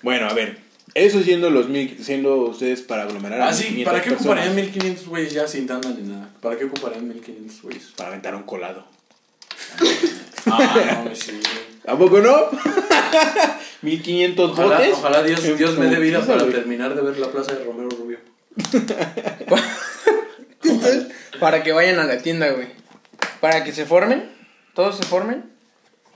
[0.02, 0.58] Bueno, a ver.
[0.94, 4.46] Eso siendo los mil, siendo ustedes para aglomerar a Ah, sí, 1500 ¿para qué personas,
[4.46, 6.30] ocuparían 1500 güeyes ya sin tanda ni nada?
[6.40, 7.84] ¿Para qué ocuparían 1500 güeyes?
[7.96, 8.86] Para aventar un colado.
[10.46, 11.38] Ah, no, sí.
[11.86, 12.34] ¿A poco no?
[13.82, 14.92] 1500 Ojalá, botes.
[14.94, 18.18] ojalá Dios, Dios me dé vida para terminar de ver la plaza de Romero Rubio.
[21.40, 22.68] Para que vayan a la tienda, güey.
[23.40, 24.30] Para que se formen,
[24.74, 25.44] todos se formen.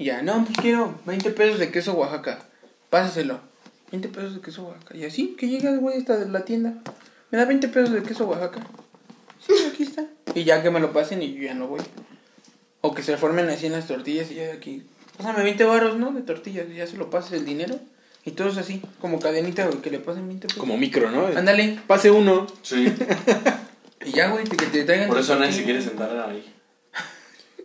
[0.01, 2.39] Y ya, no, pues quiero 20 pesos de queso Oaxaca.
[2.89, 3.39] Pásaselo.
[3.93, 4.97] 20 pesos de queso Oaxaca.
[4.97, 6.73] Y así, que llega el güey hasta de la tienda.
[7.31, 8.67] Me da 20 pesos de queso Oaxaca.
[9.47, 10.07] Sí, aquí está.
[10.35, 11.83] Y ya que me lo pasen y yo ya no voy.
[12.81, 14.85] O que se formen así en las tortillas y yo de aquí.
[15.19, 16.13] Pásame 20 baros, ¿no?
[16.13, 16.65] De tortillas.
[16.71, 17.79] Y ya se lo pases el dinero.
[18.25, 20.59] Y todos así, como cadenita, güey, que le pasen 20 pesos.
[20.59, 21.27] Como micro, ¿no?
[21.27, 21.79] Ándale.
[21.87, 22.47] Pase uno.
[22.63, 22.91] Sí.
[24.03, 25.09] Y ya, güey, que te traigan.
[25.09, 26.43] Por eso nadie se quiere sentar ahí.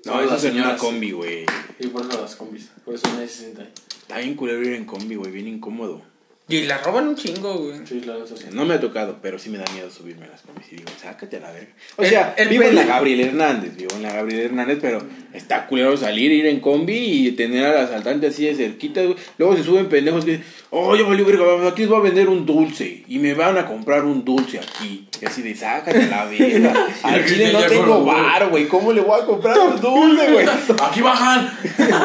[0.06, 1.46] No, eso en una combi, güey.
[1.80, 2.70] Y por eso las combis.
[2.84, 3.72] Por eso nadie se sienta ahí.
[4.02, 5.32] Está bien culero ir en combi, güey.
[5.32, 6.04] Bien incómodo.
[6.48, 7.80] Y la roban un chingo, güey.
[7.88, 8.46] Sí, eso sí.
[8.52, 10.90] No me ha tocado, pero sí me da miedo subirme a las combis y digo,
[11.02, 11.70] sácate a la verga.
[11.96, 15.02] O El- sea, el vivo en la Gabriel Hernández, vivo en la Gabriel Hernández, pero
[15.34, 19.16] está culero salir, ir en combi y tener al asaltante así de cerquita, güey.
[19.40, 22.30] Luego se suben pendejos que dicen, oh, yo valió verga, aquí les voy a vender
[22.30, 25.08] un dulce y me van a comprar un dulce aquí.
[25.20, 26.88] Y así de, sácate a la verga.
[27.04, 30.46] Al chile no tengo bar, güey, ¿cómo le voy a comprar un dulce, güey?
[30.84, 31.52] ¡Aquí bajan!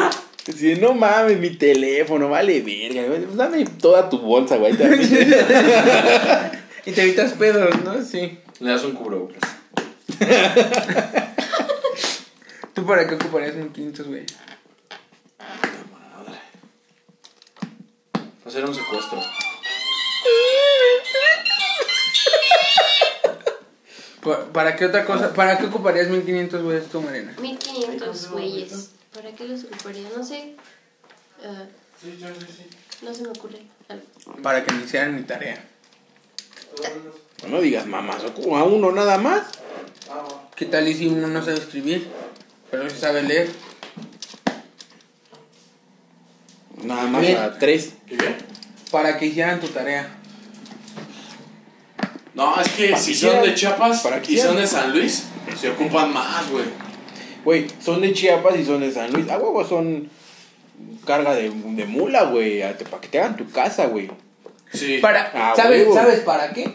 [0.47, 3.03] De, no mames, mi teléfono, vale verga.
[3.07, 4.73] Pues dame toda tu bolsa, güey.
[6.83, 8.01] Y te evitas pedos, ¿no?
[8.03, 8.39] Sí.
[8.59, 9.39] Le das un cubrebocas.
[12.73, 14.25] ¿Tú para qué ocuparías 1500, güey?
[15.91, 16.39] Madre.
[18.45, 19.21] Hacer un secuestro.
[24.23, 25.33] Pa- ¿Para qué otra cosa?
[25.33, 27.33] ¿Para qué ocuparías 1500 güeyes tú, Marina?
[27.39, 28.91] 1500 güeyes.
[29.13, 30.07] ¿Para qué los ocuparía?
[30.15, 30.55] No sé.
[31.43, 31.65] Ah,
[33.01, 34.05] no se me ocurre algo.
[34.41, 35.63] Para que me hicieran mi tarea.
[37.49, 39.47] No digas mamás, a uno nada más.
[40.55, 42.07] ¿Qué tal y si uno no sabe escribir?
[42.69, 43.51] Pero sí sabe leer.
[46.83, 47.37] Nada más Bien.
[47.37, 47.93] a tres.
[48.07, 48.35] ¿Y qué?
[48.91, 50.17] Para que hicieran tu tarea.
[52.33, 55.25] No, es que si son de Chiapas para que y son de San Luis,
[55.59, 56.65] se ocupan más, güey.
[57.43, 59.29] Güey, son de Chiapas y son de San Luis.
[59.29, 60.09] A huevo son
[61.05, 62.61] carga de, de mula, güey.
[62.89, 64.09] Para que te hagan tu casa, güey.
[64.73, 64.99] Sí.
[65.01, 65.93] Para, Ah, ¿sabes, huevo.
[65.95, 66.71] ¿Sabes para qué?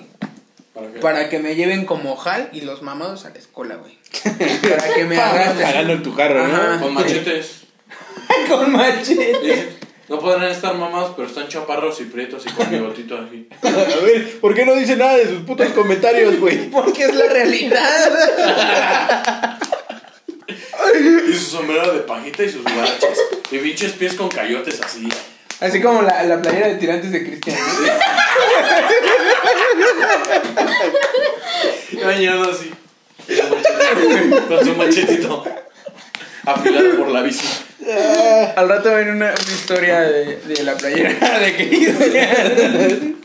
[0.75, 1.01] ¿Para qué?
[1.01, 3.97] Para que me lleven como Hal y los mamados a la escuela, güey.
[4.69, 5.91] Para que me arrastren.
[5.91, 6.77] en tu carro, Ajá.
[6.77, 6.83] ¿no?
[6.83, 7.62] Con machetes.
[8.49, 9.39] Con machete.
[9.43, 9.69] Dice,
[10.09, 13.49] No podrán estar mamados, pero están chaparros y prietos y con bigotito así.
[13.62, 16.69] A ver, ¿por qué no dice nada de sus putos comentarios, güey?
[16.71, 19.59] Porque es la realidad.
[21.29, 23.18] Y su sombrero de pajita y sus guaraches.
[23.51, 25.09] Y pinches pies con cayotes así.
[25.61, 27.57] Así como la, la playera de tirantes de Cristian.
[32.05, 32.70] Bañado así.
[34.49, 35.45] Con su machetito.
[36.45, 37.47] Afilado por la bici.
[38.57, 43.16] Al rato ven una, una historia de, de la playera de Cristian.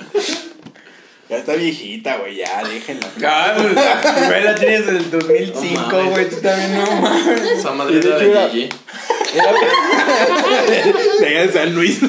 [1.32, 3.07] Ya está viejita, güey, ya, déjenla.
[3.25, 6.11] Ah, pues, güey, la tienes desde el 2005, No mames.
[6.11, 6.29] güey.
[6.29, 7.41] Tú también no mames.
[7.57, 8.69] Esa madre era De era- de Gigi.
[11.21, 11.99] De allá de San Luis.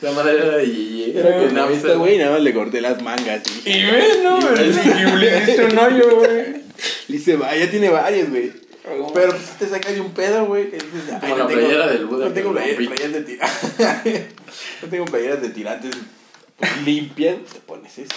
[0.00, 1.12] La madre era de Gigi.
[1.14, 1.98] Era esta, Amsterdam.
[1.98, 3.42] güey, nada más le corté las mangas.
[3.66, 6.62] Y Y ves, no, y le hiciste un hoyo, güey.
[7.08, 8.50] le hice, va, ya tiene varias, güey.
[9.12, 10.70] Pero pues te sacas de un pedo, güey.
[10.70, 13.50] que dices, ay, Como no la tengo- playera del Buda No tengo playeras de tirantes.
[14.82, 15.90] no tengo playeras de tirantes
[16.84, 17.36] limpias.
[17.52, 18.12] Te pones eso.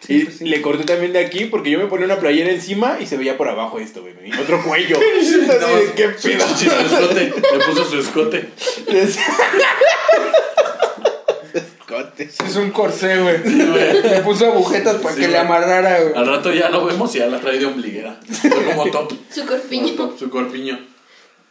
[0.00, 0.44] Sí, y pues sí.
[0.44, 3.38] le corté también de aquí porque yo me ponía una playera encima y se veía
[3.38, 4.14] por abajo esto, güey.
[4.26, 4.98] y Otro cuello.
[4.98, 6.46] De, ¿Qué pedo?
[6.46, 7.24] Su escote.
[7.24, 8.48] Le puso su escote.
[11.54, 12.40] Escotes.
[12.40, 13.38] Es un corsé, güey.
[13.44, 16.14] Le puso agujetas para Sí, que le amarrara, güey.
[16.14, 18.18] Al rato ya lo vemos y ya la trae de ombliguera.
[18.28, 19.12] Fue como top.
[19.30, 20.14] Su corpiño.
[20.18, 20.93] Su corpiño.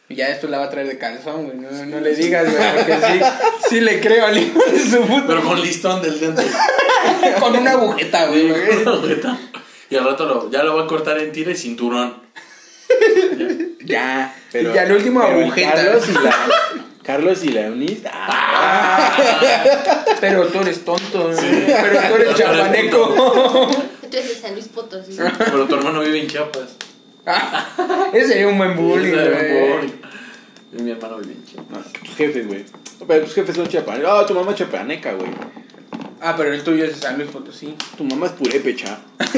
[0.09, 1.57] Y ya esto la va a traer de calzón, güey.
[1.57, 3.21] No, no le digas, güey, porque sí,
[3.69, 5.23] sí le creo al hijo de su puta.
[5.27, 6.43] Pero con listón del dente.
[7.39, 8.53] Con una agujeta, güey.
[9.89, 12.21] Y al rato lo, ya lo va a cortar en tira y cinturón.
[13.85, 14.33] Ya.
[14.53, 15.73] Y al último pero el agujeta.
[15.73, 16.35] Carlos y la.
[17.03, 18.03] Carlos y la Eunice.
[18.09, 19.17] Ah,
[20.21, 21.65] Pero tú eres tonto, güey.
[21.65, 23.69] Pero tú eres chapaneco.
[24.03, 25.17] Entonces de San Luis Potosí.
[25.37, 26.77] Pero tu hermano vive en Chiapas.
[28.13, 29.93] Ese sería un buen bullying, güey.
[30.77, 31.93] Y mi hermano vive en Chiapas.
[31.93, 32.65] tus jefes, güey.
[33.07, 34.11] Pero tus jefes son chapanecos.
[34.11, 35.29] Ah, tu mamá es chapaneca, güey.
[36.21, 37.75] Ah, pero el tuyo es de San Luis Potosí.
[37.97, 38.99] Tu mamá es purépecha.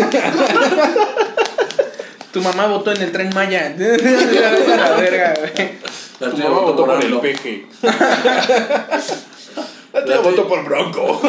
[2.32, 3.74] Tu mamá votó en el tren Maya.
[3.78, 5.72] La verga, güey.
[6.20, 7.66] La Tu mamá votó por el peje.
[9.96, 11.22] La tuya tuya- por Bronco.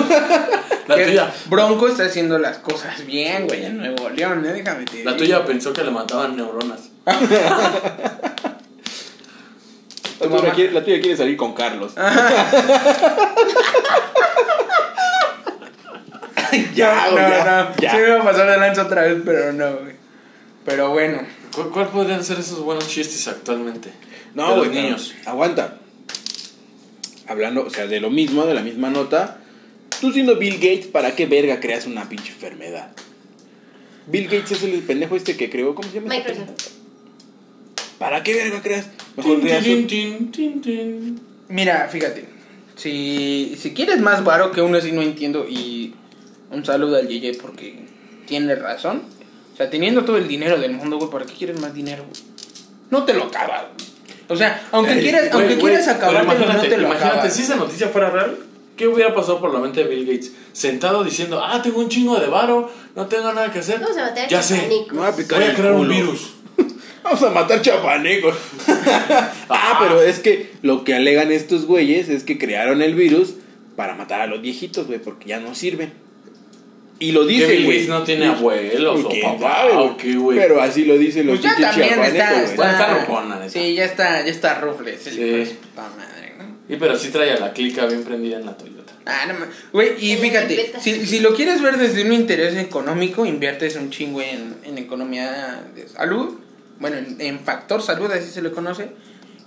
[0.88, 1.32] La tuya.
[1.46, 4.52] Bronco está haciendo las cosas bien, güey, en Nuevo León, ¿eh?
[4.52, 6.80] Déjame te La tuya pensó que le mataban neuronas.
[10.18, 11.92] La Tu tuya, quiere, la tuya quiere salir con Carlos.
[16.74, 17.76] ya, no, ya, no.
[17.80, 17.90] ya.
[17.90, 19.94] Sí me iba a pasar de lanza otra vez, pero no, güey.
[20.64, 21.20] Pero bueno.
[21.54, 23.92] ¿Cuál, cuál podrían ser esos buenos chistes actualmente?
[24.34, 25.14] No, güey, niños.
[25.24, 25.76] Aguanta.
[27.28, 29.38] Hablando, o sea, de lo mismo, de la misma nota.
[30.00, 32.90] Tú siendo Bill Gates, ¿para qué verga creas una pinche enfermedad?
[34.06, 36.14] Bill Gates es el pendejo este que creó, ¿cómo se llama?
[36.14, 36.50] Microsoft.
[37.98, 38.88] ¿Para qué verga creas?
[39.16, 41.20] Mejor creas un-.
[41.48, 42.28] Mira, fíjate.
[42.76, 45.94] Si, si quieres más varo, que aún así no entiendo, y
[46.50, 47.86] un saludo al JJ porque
[48.26, 49.02] tiene razón.
[49.54, 52.22] O sea, teniendo todo el dinero del mundo, güey, ¿para qué quieres más dinero, güey?
[52.90, 53.95] No te lo acabas, güey.
[54.28, 57.12] O sea, aunque Ay, quieras, aunque güey, quieras Pero acabártelo, no imagínate, te lo imagínate,
[57.12, 57.34] acabas.
[57.34, 58.36] si esa noticia fuera real,
[58.76, 60.32] ¿qué hubiera pasado por la mente de Bill Gates?
[60.52, 63.80] Sentado diciendo, ah, tengo un chingo de varo, no tengo nada que hacer.
[63.80, 64.92] Vamos a matar Ya sé, chapanecos.
[64.92, 66.34] Me voy a picar voy a crear un virus.
[67.04, 68.34] Vamos a matar chapanecos.
[69.48, 73.34] ah, pero es que lo que alegan estos güeyes es que crearon el virus
[73.76, 75.92] para matar a los viejitos, güey, porque ya no sirven.
[76.98, 77.86] Y lo Bill güey.
[77.86, 80.38] No tiene abuelos o ¿Quién papá sabe, o qué, güey.
[80.38, 83.48] Pero así lo dicen los Pues ya también está, está está.
[83.48, 85.46] Sí, ya está, ya está Rufles, el Sí.
[85.52, 86.74] su puta madre, ¿no?
[86.74, 88.94] Y pero sí trae a la clica bien prendida en la Toyota.
[89.04, 89.34] Ah, no
[89.72, 94.20] Güey, y fíjate, si, si lo quieres ver desde un interés económico, inviertes un chingo
[94.20, 96.40] en, en economía de salud,
[96.80, 98.88] bueno, en, en factor salud, así se le conoce,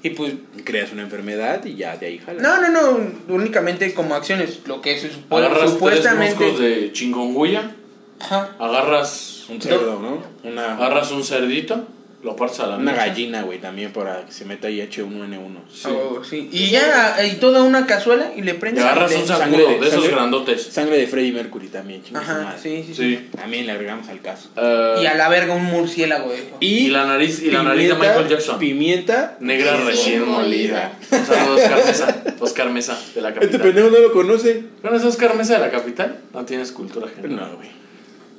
[0.04, 0.34] y pues,
[0.64, 2.42] Creas una enfermedad y ya de ahí jalas.
[2.42, 6.92] no, no, no, únicamente como acciones, lo que se supone, Agarras tres supuestamente, moscos de
[6.94, 7.76] chingonguya
[8.22, 8.56] Ajá.
[8.60, 10.22] Agarras, Un cerdo, ¿no?
[10.50, 11.88] Una, agarras un cerdito,
[12.22, 13.06] lo partes a la una mecha.
[13.06, 15.58] gallina, güey, también para que se meta ahí H1N1.
[15.86, 16.50] Ah, huevo, sí.
[16.52, 18.84] Y ya, y toda una cazuela y le Y prendes.
[18.84, 20.64] agarras y un le- sangre de- de esos sangre- grandotes.
[20.64, 23.16] Sangre de Freddie Mercury también, Ajá, sí, sí, sí.
[23.16, 23.30] Sí.
[23.38, 24.50] También le agregamos al caso.
[24.58, 26.40] Eh, Y a la verga un murciélago, güey.
[26.60, 28.60] y la nariz, y la nariz de Michael Jackson.
[28.60, 29.38] Pimienta.
[29.40, 30.92] Negra Sí, recién molida.
[31.10, 31.26] molida.
[31.26, 32.24] Saludos, Oscar Mesa.
[32.42, 33.62] Oscar Mesa, de la Este capital.
[33.62, 34.64] pendejo no lo conoce.
[34.82, 36.20] ¿Conoces a Oscar Mesa de la capital?
[36.34, 37.38] No tienes cultura general.
[37.38, 37.70] No, güey.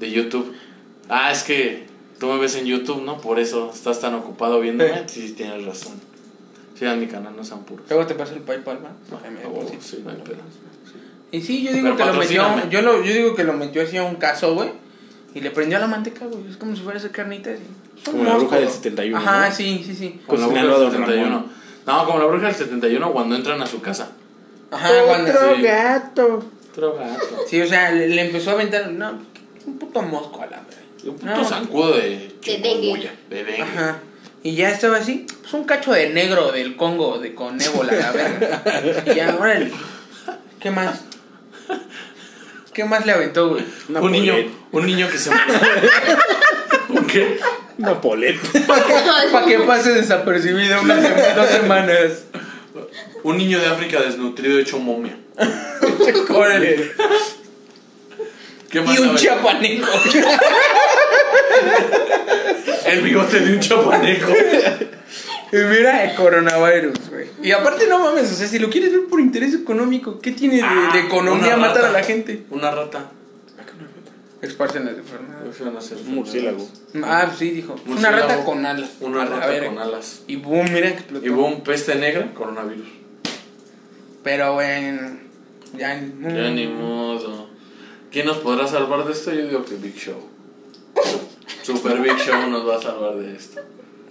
[0.01, 0.55] De YouTube.
[1.09, 1.89] Ah, es que
[2.21, 3.18] tú me ves en YouTube, ¿no?
[3.21, 5.09] Por eso estás tan ocupado viéndome.
[5.09, 5.95] Sí, tienes razón.
[6.79, 7.85] Sigan mi canal, no sean puros.
[7.91, 8.79] Luego te pasa el PayPal,
[9.12, 9.16] Oh,
[9.59, 9.83] depositar.
[9.83, 10.37] sí, no hay pedo.
[11.33, 12.68] Y sí, yo digo Pero que lo metió.
[12.71, 14.71] Yo, lo, yo digo que lo metió así a un caso, güey.
[15.35, 16.49] Y le prendió a la manteca, güey.
[16.51, 17.59] Es como si fuera a hacer carnitas.
[17.59, 19.55] y- son Como la bruja del 71, Ajá, ¿no?
[19.55, 20.21] sí, sí, sí.
[20.27, 21.25] Como la bruja del Don 71.
[21.25, 21.47] Ramón.
[21.87, 24.11] No, como la bruja del 71 cuando entran a su casa.
[24.71, 25.31] Ajá, cuando.
[25.57, 25.62] sí.
[25.62, 26.45] gato.
[26.73, 27.27] Otro gato.
[27.47, 28.91] Sí, o sea, le, le empezó a aventar.
[28.91, 29.18] No,
[29.67, 30.83] un puto mosco a la verga.
[31.05, 31.45] Un puto No.
[31.45, 33.63] zancudo de chikungunya, De dengue.
[33.63, 33.99] Ajá.
[34.43, 38.11] Y ya estaba así, pues un cacho de negro del Congo, de con ébola, la
[38.13, 38.63] verga.
[39.07, 39.71] Y ya, órale.
[40.61, 41.01] ¿Qué más?
[42.73, 43.65] ¿Qué más le aventó, güey?
[43.89, 44.35] Una un niño,
[44.73, 45.31] un niño que se
[46.89, 47.39] ¿Un qué?
[47.79, 48.41] Una poleta.
[49.33, 52.25] Para que pase desapercibido unas sema- dos semanas.
[53.23, 55.17] Un niño de África desnutrido hecho momia.
[56.31, 56.93] Órale.
[58.71, 59.89] ¿Qué más Y un chapaneco.
[62.87, 64.33] El bigote de un chapaneco.
[65.53, 67.27] Y mira el coronavirus, güey.
[67.43, 70.57] Y aparte, no mames, o sea, si lo quieres ver por interés económico, ¿qué tiene
[70.57, 72.45] de, Ah, de economía matar a la gente?
[72.51, 73.11] Una rata.
[74.43, 75.61] Esparcen las enfermedades.
[76.07, 76.66] Un murciélago.
[77.03, 77.77] Ah, pues sí, dijo.
[77.87, 78.91] Una rata con alas.
[79.01, 80.23] Una rata con alas.
[80.29, 81.27] Y boom, mira que explotó.
[81.27, 82.87] Y un peste negra, coronavirus.
[84.25, 85.18] Pero bueno,
[85.77, 87.50] ya, ni- Ya ni modo.
[88.11, 89.33] ¿Quién nos podrá salvar de esto?
[89.33, 90.21] Yo digo que Big Show.
[91.63, 93.61] Super Big Show nos va a salvar de esto.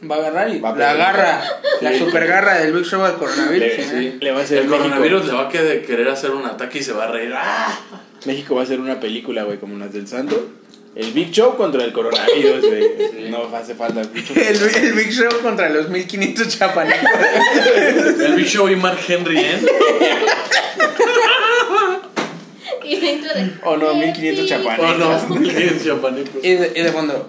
[0.10, 0.98] Va a agarrar y Va a la pegar.
[0.98, 1.44] garra,
[1.82, 3.62] la super garra del Big Show al coronavirus.
[3.92, 4.18] Le- ¿eh?
[4.22, 4.84] Le va a hacer El México.
[4.84, 7.34] coronavirus le va a querer querer hacer un ataque y se va a reír.
[7.36, 7.78] ¡Ah!
[8.26, 10.48] México va a hacer una película, güey, como las del Santo.
[10.96, 13.30] El Big Show contra el coronavirus, güey.
[13.30, 14.34] No hace falta mucho.
[14.36, 17.10] El, el Big Show contra los 1500 chapanecos.
[18.20, 19.60] El Big Show y Mark Henry, ¿eh?
[22.90, 23.52] Y dentro de.
[23.64, 24.90] Oh, no, 1500 chapanecos.
[24.90, 26.44] Oh no, el chapanecos.
[26.44, 27.28] y, de, y de fondo.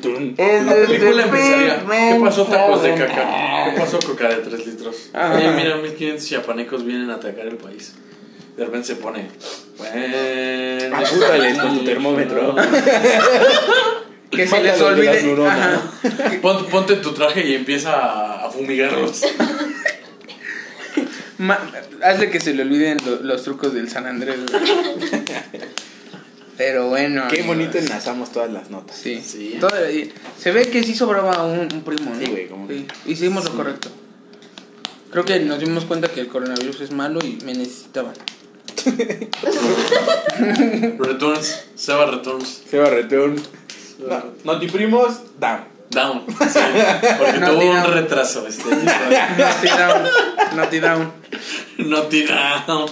[0.00, 0.34] Tun.
[0.38, 1.84] La película empezaría.
[1.84, 3.64] ¿Qué pasó, tacos de caca?
[3.64, 5.10] ¿Qué pasó, coca de 3 litros?
[5.14, 7.96] Oye, mira, 1500 chiapanecos vienen a atacar el país.
[8.56, 9.26] De repente se pone.
[9.78, 10.96] Bueno.
[10.96, 12.54] Apúntales con tu termómetro.
[14.30, 15.22] Que se les olvide.
[15.22, 15.58] neuronas.
[15.58, 15.82] Ajá.
[16.42, 19.22] Pon- ponte tu traje y empieza a, fumigarlos.
[21.38, 21.58] Ma-
[22.02, 24.36] hazle que se le olviden lo- los trucos del San Andrés.
[24.50, 24.62] güey.
[26.56, 27.24] Pero bueno.
[27.28, 27.56] Qué amigos.
[27.56, 28.96] bonito enlazamos todas las notas.
[28.96, 29.20] Sí.
[29.26, 29.56] Sí.
[29.60, 29.70] Todo-
[30.38, 32.20] se ve que sí sobraba un, un primo, ¿no?
[32.20, 33.88] Sí, güey, como que- Hicimos lo correcto.
[35.10, 38.12] Creo que nos dimos cuenta que el coronavirus es malo y me necesitaban.
[40.98, 41.64] Returns.
[41.74, 42.62] Seba Returns.
[42.70, 43.36] Seba Reteón.
[44.08, 45.64] No, Notiprimos, down.
[45.90, 46.24] Down.
[46.26, 46.34] Sí,
[47.18, 48.64] porque No, tuvo un retraso este.
[48.70, 50.02] Naughty down.
[50.56, 51.12] Naughty down.
[51.78, 52.86] Naughty down.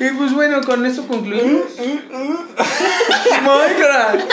[0.00, 1.64] Y pues bueno, con eso concluimos.
[3.42, 4.30] Minecraft.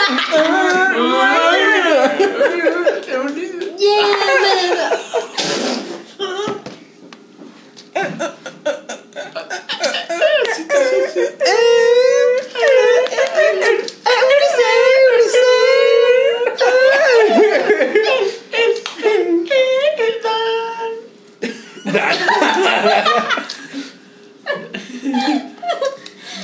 [3.78, 4.96] Yeah.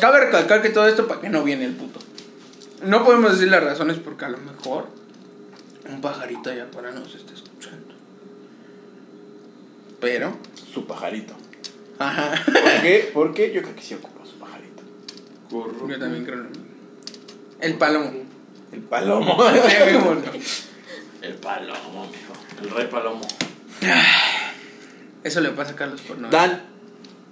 [0.01, 2.01] Cabe recalcar que todo esto para que no viene el puto.
[2.85, 4.89] No podemos decir las razones porque a lo mejor
[5.89, 7.95] un pajarito allá para nos está escuchando.
[10.01, 10.37] Pero,
[10.73, 11.35] Su pajarito.
[11.99, 12.35] ajá.
[12.45, 13.11] ¿Por qué?
[13.15, 14.83] Porque yo creo que sí ocupa su pajarito.
[15.89, 16.65] Yo también creo lo mismo.
[17.61, 18.13] El palomo.
[18.73, 19.37] El palomo.
[21.23, 22.33] El palomo, mijo.
[22.63, 23.21] El rey palomo.
[25.25, 26.29] Eso le pasa a Carlos por no.
[26.29, 26.63] Dan,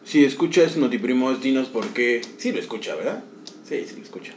[0.04, 2.22] si escuchas Notiprimos, dinos por qué.
[2.38, 3.24] Sí lo escucha, ¿verdad?
[3.68, 4.32] Sí, sí lo escucha.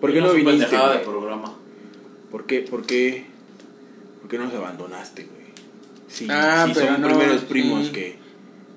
[0.00, 0.76] ¿Por qué no Su viniste?
[0.76, 1.54] de programa.
[2.30, 3.26] ¿Por qué, por qué,
[4.20, 5.38] por qué nos abandonaste, güey?
[6.08, 7.92] Sí, Ah, sí pero son no, primeros primos sí.
[7.92, 8.18] que...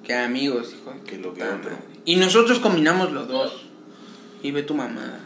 [0.04, 0.96] Que amigos, hijo.
[1.06, 1.72] Que lo que otro.
[2.06, 3.66] Y nosotros combinamos los dos.
[4.42, 5.20] Y ve tu mamá.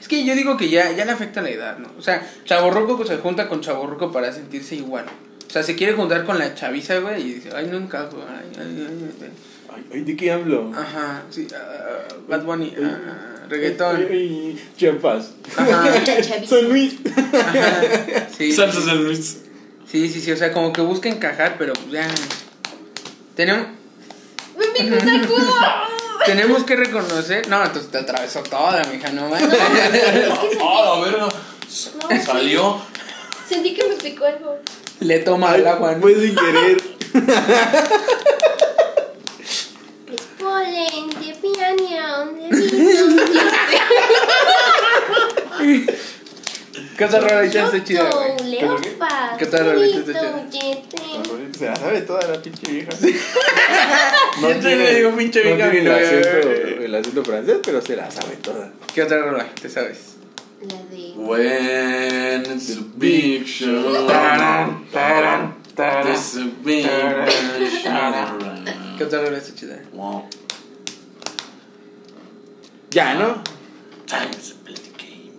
[0.00, 1.90] Es que yo digo que ya, ya le afecta la edad, ¿no?
[1.98, 5.06] O sea, Chaborruco se junta con Chaborruco para sentirse igual.
[5.46, 8.50] O sea, se quiere juntar con la chaviza, güey, y dice, ay, no encajo, ay,
[8.58, 9.30] ay, ay, ay.
[9.92, 10.70] Ay, ¿de qué hablo?
[10.74, 11.46] Ajá, sí.
[11.54, 13.96] ah, Bad Bunny, ah, reggaetón.
[13.96, 15.32] Ay, ay, Chiapas.
[15.56, 15.90] Ajá.
[16.46, 16.96] San Luis.
[17.32, 17.80] ajá.
[18.36, 19.38] Sí, Salsa San Luis.
[19.86, 20.32] sí, sí, sí.
[20.32, 22.08] O sea, como que busca encajar, pero pues ya.
[23.34, 23.68] Tenemos,
[24.58, 25.54] ¡Me pico un sacudo!
[26.26, 27.48] Tenemos que reconocer.
[27.48, 29.48] No, entonces te atravesó toda, mija, no mames.
[30.60, 31.28] ¡Ah, la verga!
[31.28, 32.80] No, Salió.
[33.48, 34.58] Sentí que me picó algo.
[35.00, 35.92] Le toma el agua.
[35.92, 36.00] ¿no?
[36.00, 36.76] Fue sin querer.
[40.08, 43.22] Es polen de piña, de vino.
[46.96, 48.58] ¿Qué otra rola está chida, güey?
[49.38, 49.98] ¿Qué tal, Rolita?
[49.98, 50.76] Está chida.
[51.58, 52.92] Se la sabe toda la pinche vieja.
[52.92, 56.84] Siempre le digo pinche vieja mi tiene el acento, güey.
[56.84, 58.72] el acento francés, pero se la sabe toda.
[58.94, 59.46] ¿Qué otra rola?
[59.60, 60.16] ¿Te sabes?
[60.60, 61.12] La de.
[61.16, 64.06] When it's a big show.
[64.06, 66.04] Tarán, tarán, tarán.
[66.04, 68.08] There's a big show.
[68.96, 69.80] ¿Qué otra rola está chida?
[69.92, 70.28] Wow.
[72.90, 73.42] Ya, ¿no?
[74.06, 75.32] Time to play the game.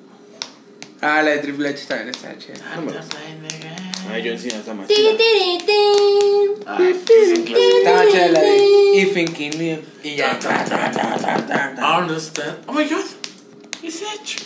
[1.02, 2.56] Ah, la de Triple H también está chida.
[2.56, 3.80] The game.
[4.12, 5.12] Ay, John Cena está más Ti, chida.
[5.18, 5.74] ti, ti.
[6.66, 7.78] Ah, es un clásico.
[7.78, 8.58] Estaba chida la de
[9.02, 9.80] If Thinking Me.
[10.04, 10.38] Y ya.
[12.00, 12.58] Understand.
[12.68, 13.06] Oh my god.
[13.82, 14.38] It's Edge.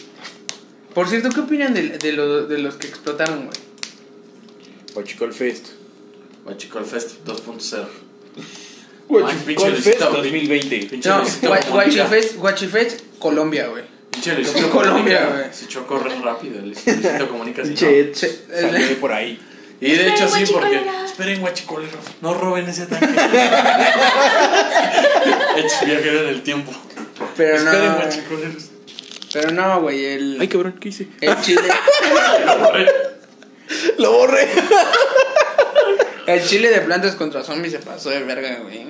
[0.93, 3.57] Por cierto, ¿qué opinan de, de, lo- de los que explotaron, güey?
[4.93, 5.69] Huachicol Fest.
[6.45, 7.87] Guachicol Fest 2.0.
[9.09, 10.85] Huachicol Fest Luisito 2020.
[10.85, 11.23] Pinche No,
[12.39, 13.83] Guachifest, Colombia, güey.
[14.35, 15.45] Luisito Colombia, güey.
[15.51, 16.59] Si Cho corre rápido.
[16.63, 17.63] el Luisito Comunica.
[17.63, 18.15] si Pinche no.
[18.61, 19.39] Salió de por ahí.
[19.81, 20.81] Y de hecho sí, porque...
[21.05, 21.99] Esperen, guachicoleros.
[22.21, 23.05] No roben ese tanque.
[25.57, 26.71] Edge viajero en el tiempo.
[27.35, 27.95] Pero Esperen, no.
[27.95, 28.69] guachicoleros.
[29.33, 30.05] Pero no, güey.
[30.05, 31.07] El, Ay, cabrón, ¿qué hice?
[31.21, 31.61] el chile.
[33.97, 34.47] Lo borré.
[36.25, 38.85] El chile de plantas contra zombies se pasó de verga, güey.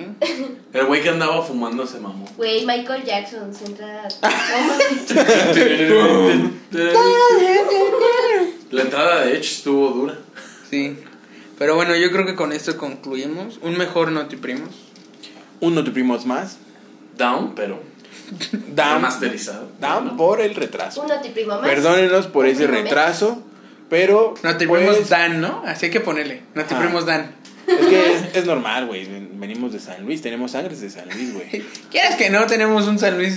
[0.72, 2.26] El güey que andaba fumando se mamó.
[2.36, 4.06] Güey, Michael Jackson, centra.
[8.70, 10.18] La entrada de Edge estuvo dura.
[10.70, 10.96] Sí.
[11.58, 13.58] Pero bueno, yo creo que con esto concluimos.
[13.62, 14.70] Un mejor Noti Primos.
[15.60, 16.58] Un Notiprimos más.
[17.16, 17.80] Down, pero
[18.74, 18.94] Down.
[18.96, 19.68] remasterizado.
[19.80, 20.16] Down ¿no?
[20.16, 21.02] por el retraso.
[21.02, 21.68] Un notiprimo más.
[21.68, 23.42] Perdónenos por ese retraso,
[23.88, 24.34] pero.
[24.42, 25.62] Noti Primos pues, Dan, ¿no?
[25.66, 26.42] Así hay que ponerle.
[26.56, 26.78] Ajá.
[26.78, 27.34] Primos Dan.
[27.66, 29.06] Es que es, es normal, güey.
[29.34, 31.64] Venimos de San Luis, tenemos sangres de San Luis, güey.
[31.90, 33.36] Quieras que no, tenemos un San Luis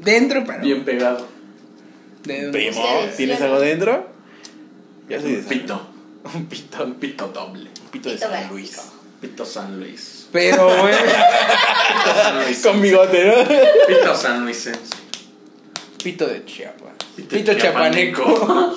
[0.00, 0.60] dentro, pero.
[0.60, 1.28] Bien pegado.
[2.24, 2.84] de- Primo,
[3.16, 4.10] ¿tienes algo dentro?
[5.08, 5.88] Ya soy de Un San pito.
[6.34, 6.84] Un pito.
[6.84, 7.70] Un pito doble.
[7.84, 8.48] Un pito de San.
[8.48, 8.76] Luis.
[9.20, 10.28] Pito San Luis.
[10.32, 10.94] Pero, güey.
[10.94, 12.58] Pito San Luis.
[12.62, 13.34] Con bigote, ¿no?
[13.86, 14.80] Pito San Luisense.
[16.02, 16.92] Pito de Chiapas.
[17.16, 18.74] Pito Pito, chiapaneco.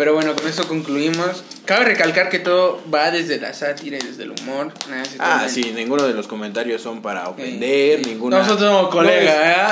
[0.00, 1.44] Pero bueno, con eso concluimos.
[1.66, 4.72] Cabe recalcar que todo va desde la sátira y desde el humor.
[4.88, 8.08] Nada Ah, sí, ninguno de los comentarios son para Sí, ofender, sí.
[8.10, 8.38] ninguna.
[8.38, 9.66] Nosotros somos colegas, ¿eh?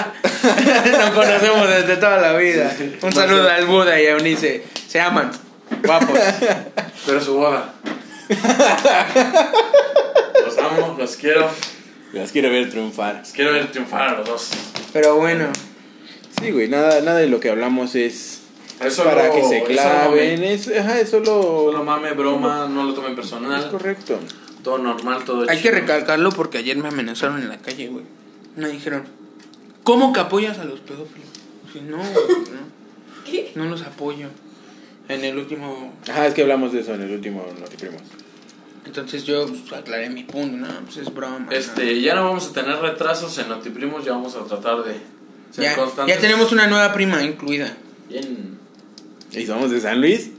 [0.98, 2.76] Nos conocemos desde toda la vida.
[3.00, 4.64] Un saludo al Buda y a Eunice.
[4.86, 5.30] Se aman.
[5.82, 6.18] Guapos.
[7.06, 7.72] Pero su boda.
[10.44, 11.50] Los amo, los quiero.
[12.12, 13.20] Las quiero ver triunfar.
[13.20, 14.50] Los quiero ver triunfar a los dos.
[14.92, 15.46] Pero bueno.
[16.38, 18.37] Sí, güey, nada, nada de lo que hablamos es
[18.80, 20.34] Es para solo- que se es claven.
[20.40, 20.52] mame.
[20.54, 21.24] Es, ajá, es solo.
[21.24, 23.70] Solo mame, broma, no lo tomen Es personal.
[23.70, 24.18] correcto.
[24.62, 28.04] Todo normal, todo Hay que recalcarlo porque ayer me amenazaron en la calle, güey.
[28.56, 29.04] Me dijeron,
[29.84, 31.28] ¿cómo que apoyas a los pedófilos?
[31.72, 32.02] Sí, no, no.
[33.54, 34.28] No los apoyo.
[35.08, 35.92] En el último...
[36.08, 38.00] Ajá, es que hablamos de eso en el último Notiprimos.
[38.86, 41.40] Entonces yo pues, aclaré mi punto, no, pues es broma.
[41.40, 41.50] ¿no?
[41.52, 44.94] Este, ya no vamos a tener retrasos en Notiprimos, ya vamos a tratar de
[45.50, 46.14] ser ya, constantes.
[46.14, 47.76] ya tenemos una nueva prima incluida.
[48.08, 48.57] Bien.
[49.32, 50.30] ¿Y somos de San Luis?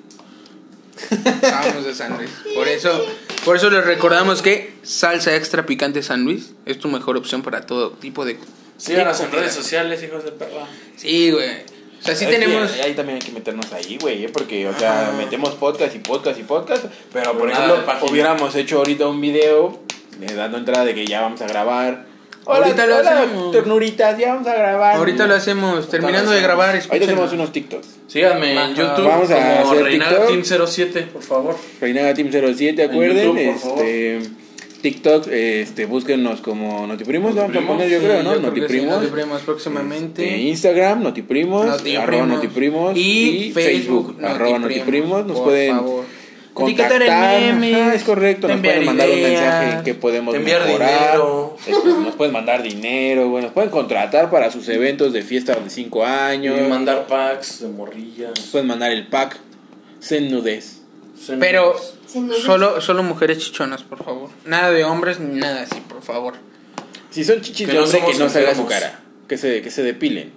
[1.42, 2.30] Vamos de San Luis.
[2.56, 3.06] Por eso,
[3.46, 7.62] por eso les recordamos que salsa extra picante San Luis es tu mejor opción para
[7.66, 8.38] todo tipo de...
[8.78, 10.68] Síganos en redes sociales, hijos de perra.
[10.96, 11.46] Sí, güey.
[12.00, 12.72] O sea, sí Es que tenemos...
[12.84, 14.30] ahí también hay que meternos ahí, güey, ¿eh?
[14.30, 15.12] porque, o sea, Ajá.
[15.18, 19.80] metemos podcast y podcast y podcast, pero por nada ejemplo, hubiéramos hecho ahorita un video
[20.22, 22.09] eh, dando entrada de que ya vamos a grabar.
[22.52, 23.52] Hola, Ahorita lo hola, hacemos.
[23.52, 24.96] ternuritas, ya vamos a grabar.
[24.96, 27.10] Ahorita lo hacemos, terminando de grabar, Ahorita escúchenos.
[27.10, 27.88] hacemos unos TikToks.
[28.08, 28.70] Síganme en.
[28.76, 30.48] YouTube Vamos a como hacer Reinaga TikTok.
[30.48, 31.56] Team 07, por favor.
[31.80, 33.86] Reinaga Team 07, En acuerden, YouTube, por favor.
[33.86, 34.30] este
[34.82, 38.34] TikTok, este, búsquenos como Notiprimos, vamos a Notiprimos, poner yo Sí, creo, ¿no?
[38.34, 38.96] yo creo que sí, Notiprimos.
[38.96, 40.24] Notiprimos próximamente.
[40.26, 42.04] Este, Instagram, Notiprimos, Notiprimos.
[42.04, 45.26] arroba Notiprimos y, Facebook, arroba Notiprimos.
[45.28, 46.06] Nos por pueden favor.
[46.54, 47.02] Contactar.
[47.02, 50.66] Etiquetar en memes, Ajá, es correcto, nos pueden mandar un mensaje en que podemos enviar
[50.66, 50.90] mejorar.
[51.12, 51.58] dinero.
[51.66, 55.70] Este, Nos pueden mandar dinero, bueno, nos pueden contratar para sus eventos de fiesta de
[55.70, 56.58] 5 años.
[56.60, 58.30] Y mandar packs de morrillas.
[58.38, 59.38] Nos pueden mandar el pack
[60.22, 60.80] Nudez.
[61.40, 61.76] Pero
[62.44, 64.30] solo, solo mujeres chichonas, por favor.
[64.46, 66.36] Nada de hombres ni nada así, por favor.
[67.12, 69.00] Si son chichis Que de no hombre, que no salga su cara.
[69.28, 70.32] Que se, que se depilen.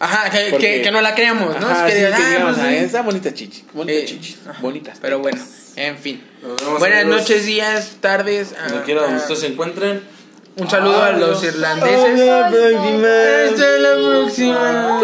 [0.00, 1.66] Ajá, que, Porque- que, que no la creamos, ¿no?
[1.68, 3.64] Ajá, es que sí, digan, que ah, digamos, pues, ah, esa bonita chichi.
[3.74, 4.38] Bonitas Eh, chichis.
[4.48, 4.60] ajá.
[4.62, 4.98] Bonitas.
[5.02, 5.42] Pero bueno,
[5.78, 6.20] en fin.
[6.80, 8.52] Buenas noches, días, tardes.
[8.52, 10.02] A, no quiero donde ustedes se encuentren.
[10.56, 12.18] Un saludo a los irlandeses.
[12.18, 13.44] Hasta la próxima.
[13.44, 15.00] Hasta la próxima.